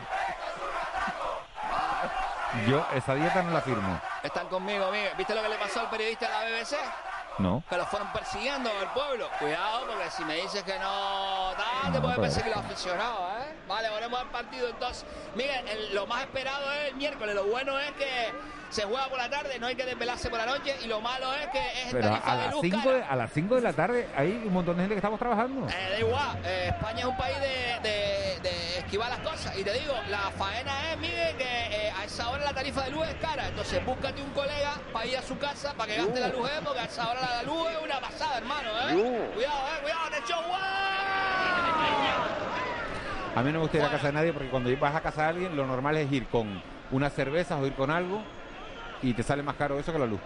Yo 2.68 2.86
esa 2.94 3.14
dieta 3.14 3.42
no 3.42 3.50
la 3.52 3.60
firmo. 3.60 4.00
Están 4.22 4.46
conmigo, 4.48 4.90
Miguel. 4.90 5.12
¿Viste 5.16 5.34
lo 5.34 5.42
que 5.42 5.48
le 5.48 5.56
pasó 5.56 5.80
al 5.80 5.90
periodista 5.90 6.26
de 6.26 6.32
la 6.32 6.58
BBC? 6.60 6.76
No. 7.38 7.62
Que 7.68 7.76
lo 7.76 7.86
fueron 7.86 8.10
persiguiendo 8.12 8.70
al 8.70 8.92
pueblo. 8.92 9.28
Cuidado, 9.38 9.86
porque 9.86 10.10
si 10.10 10.24
me 10.24 10.36
dices 10.36 10.62
que 10.62 10.78
no, 10.78 11.50
tal, 11.56 11.92
te 11.92 11.98
No, 11.98 12.00
pueden 12.02 12.16
pues- 12.16 12.32
perseguir 12.34 12.56
los 12.56 12.64
aficionados, 12.64 13.20
¿eh? 13.42 13.54
Vale, 13.68 13.90
volvemos 13.90 14.20
al 14.20 14.30
partido 14.30 14.68
entonces. 14.68 15.04
El- 15.36 15.94
lo 15.94 16.06
más 16.06 16.22
esperado 16.22 16.70
es 16.72 16.88
el 16.90 16.96
miércoles. 16.96 17.34
Lo 17.34 17.44
bueno 17.44 17.78
es 17.78 17.90
que 17.92 18.32
se 18.70 18.82
juega 18.84 19.06
por 19.08 19.18
la 19.18 19.28
tarde, 19.30 19.58
no 19.58 19.66
hay 19.66 19.76
que 19.76 19.84
desvelarse 19.84 20.28
por 20.30 20.38
la 20.38 20.46
noche. 20.46 20.74
Y 20.82 20.86
lo 20.86 21.00
malo 21.00 21.32
es 21.34 21.46
que 21.48 21.58
es 21.58 21.84
en 21.86 21.92
Pero 21.92 22.08
a 22.08 22.36
de 22.36 22.46
las 22.46 22.54
5 22.60 22.78
cara. 22.84 22.96
de, 22.96 23.04
a 23.04 23.16
las 23.16 23.32
5 23.32 23.54
de 23.54 23.60
la 23.60 23.72
tarde 23.72 24.08
hay 24.16 24.30
un 24.46 24.52
montón 24.52 24.76
de 24.76 24.82
gente 24.82 24.94
que 24.94 24.98
estamos 24.98 25.18
trabajando. 25.18 25.68
Eh, 25.68 25.88
da 25.90 25.98
igual, 25.98 26.38
eh, 26.44 26.68
España 26.74 27.00
es 27.00 27.04
un 27.06 27.16
país 27.16 27.36
de, 27.40 27.80
de- 27.88 28.40
de 28.40 28.65
esquivar 28.86 29.10
las 29.10 29.18
cosas. 29.20 29.58
Y 29.58 29.64
te 29.64 29.72
digo, 29.72 29.94
la 30.08 30.30
faena 30.30 30.92
es, 30.92 30.98
Miguel, 30.98 31.36
que 31.36 31.44
eh, 31.44 31.90
a 31.90 32.04
esa 32.04 32.30
hora 32.30 32.44
la 32.44 32.54
tarifa 32.54 32.82
de 32.84 32.90
luz 32.92 33.06
es 33.08 33.14
cara. 33.16 33.48
Entonces 33.48 33.84
búscate 33.84 34.22
un 34.22 34.30
colega 34.30 34.74
para 34.92 35.06
ir 35.06 35.18
a 35.18 35.22
su 35.22 35.36
casa 35.38 35.74
para 35.74 35.92
que 35.92 35.98
gaste 35.98 36.20
la 36.20 36.28
luz, 36.28 36.48
eh, 36.48 36.60
porque 36.64 36.80
a 36.80 36.84
esa 36.84 37.10
hora 37.10 37.20
la 37.20 37.42
luz 37.42 37.68
es 37.70 37.82
una 37.82 38.00
pasada, 38.00 38.38
hermano. 38.38 38.68
¿eh? 38.88 38.94
Uh. 38.94 39.34
Cuidado, 39.34 39.58
eh, 39.58 39.82
cuidado, 39.82 40.10
te 40.10 40.18
echo 40.18 40.36
A 43.34 43.42
mí 43.42 43.52
no 43.52 43.58
me 43.58 43.58
gusta 43.58 43.76
ir 43.76 43.82
a 43.82 43.90
casa 43.90 44.06
de 44.06 44.12
nadie 44.12 44.32
porque 44.32 44.48
cuando 44.48 44.74
vas 44.78 44.94
a 44.94 45.00
casa 45.00 45.22
de 45.22 45.28
alguien 45.28 45.56
lo 45.56 45.66
normal 45.66 45.96
es 45.96 46.10
ir 46.10 46.26
con 46.28 46.62
unas 46.92 47.12
cervezas 47.12 47.60
o 47.60 47.66
ir 47.66 47.74
con 47.74 47.90
algo 47.90 48.22
y 49.02 49.12
te 49.12 49.22
sale 49.22 49.42
más 49.42 49.56
caro 49.56 49.78
eso 49.78 49.92
que 49.92 49.98
la 49.98 50.06
luz. 50.06 50.20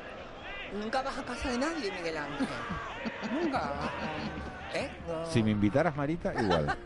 Nunca 0.79 1.03
vas 1.03 1.19
a 1.19 1.25
casa 1.25 1.51
de 1.51 1.59
nadie, 1.59 1.91
Miguel 1.93 2.17
Ángel. 2.17 2.47
Nunca. 3.43 3.73
¿Eh? 4.75 4.89
No. 5.09 5.27
Si 5.27 5.43
me 5.43 5.51
invitaras, 5.51 5.97
Marita, 5.97 6.33
igual. 6.41 6.77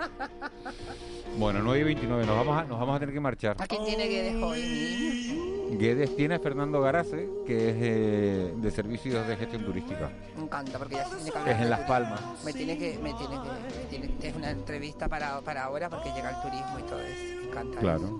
Bueno, 1.37 1.61
9 1.63 1.81
y 1.81 1.83
29, 1.85 2.25
nos 2.27 2.37
vamos 2.37 2.59
a, 2.59 2.65
nos 2.65 2.79
vamos 2.81 2.97
a 2.97 3.01
tener 3.01 3.13
que 3.15 3.21
marchar. 3.21 3.57
¿A 3.59 3.67
quién 3.67 3.85
tiene 3.85 4.09
que 4.09 4.23
dejar 4.23 4.43
hoy? 4.45 5.51
Guedes 5.79 6.17
tiene 6.17 6.37
a 6.37 6.39
Fernando 6.39 6.81
Garase, 6.81 7.29
que 7.47 7.71
es 7.71 7.77
eh, 7.79 8.55
de 8.57 8.71
servicios 8.71 9.27
de 9.27 9.37
gestión 9.37 9.65
turística. 9.65 10.11
Me 10.37 10.45
encanta 10.45 10.79
porque 10.79 10.95
ya 10.95 11.05
se 11.07 11.17
tiene 11.17 11.31
que 11.33 11.39
Es 11.39 11.45
hablar. 11.45 11.61
en 11.63 11.71
Las 11.71 11.81
Palmas. 11.81 12.21
Me 12.45 12.53
tiene 12.53 12.79
que, 12.79 12.99
me 13.03 13.13
tiene 13.15 13.35
que, 13.35 13.49
me 13.79 13.85
tiene, 13.91 14.15
es 14.23 14.35
una 14.37 14.51
entrevista 14.51 15.09
para, 15.09 15.41
para 15.41 15.65
ahora 15.65 15.91
porque 15.91 16.11
llega 16.13 16.31
el 16.31 16.41
turismo 16.41 16.79
y 16.79 16.83
todo 16.85 17.01
eso. 17.01 17.37
Me 17.41 17.49
encanta. 17.49 17.81
Claro. 17.81 18.19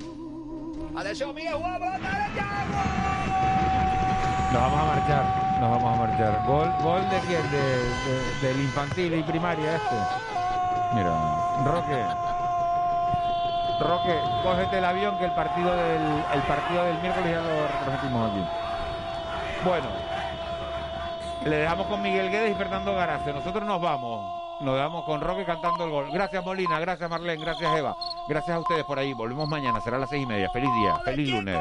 Atención, 0.97 1.35
Miguel, 1.35 1.57
guapo, 1.57 1.85
Nos 4.55 4.63
vamos 4.63 4.81
a 4.81 4.85
marchar, 4.85 5.25
nos 5.61 5.71
vamos 5.71 5.93
a 5.93 5.97
marchar. 6.07 6.43
¿Gol, 6.47 6.73
gol 6.81 7.11
de 7.11 7.19
quién? 7.27 7.51
De, 7.51 7.59
de- 7.59 8.35
del 8.41 8.61
infantil 8.63 9.15
y 9.19 9.23
primaria 9.25 9.75
este. 9.77 9.97
Mira, 10.95 11.11
Roque. 11.65 12.05
Roque, 13.81 14.21
cógete 14.45 14.79
el 14.79 14.85
avión 14.85 15.19
que 15.19 15.25
el 15.25 15.33
partido 15.33 15.75
del, 15.75 16.25
el 16.35 16.43
partido 16.43 16.85
del 16.85 16.99
miércoles 17.03 17.31
ya 17.33 17.41
lo 17.41 17.67
repetimos 17.91 18.31
aquí. 18.31 18.45
Bueno, 19.65 19.87
le 21.47 21.57
dejamos 21.57 21.87
con 21.89 22.01
Miguel 22.01 22.31
Guedes 22.31 22.53
y 22.53 22.55
Fernando 22.55 22.95
Garace. 22.95 23.33
Nosotros 23.33 23.65
nos 23.65 23.81
vamos. 23.81 24.43
Nos 24.61 24.77
damos 24.77 25.05
con 25.05 25.21
Roque 25.21 25.45
cantando 25.45 25.85
el 25.85 25.91
gol. 25.91 26.11
Gracias 26.13 26.45
Molina, 26.45 26.79
gracias 26.79 27.11
Marlene, 27.11 27.45
gracias 27.45 27.77
Eva. 27.77 27.97
Gracias 28.29 28.57
a 28.57 28.61
ustedes 28.61 28.85
por 28.85 29.01
ahí. 29.01 29.13
Volvemos 29.15 29.49
mañana, 29.49 29.81
será 29.81 29.97
a 29.97 30.01
las 30.01 30.11
seis 30.11 30.23
y 30.23 30.27
media. 30.27 30.49
Feliz 30.51 30.71
día, 30.81 30.97
feliz 31.05 31.29
lunes. 31.29 31.59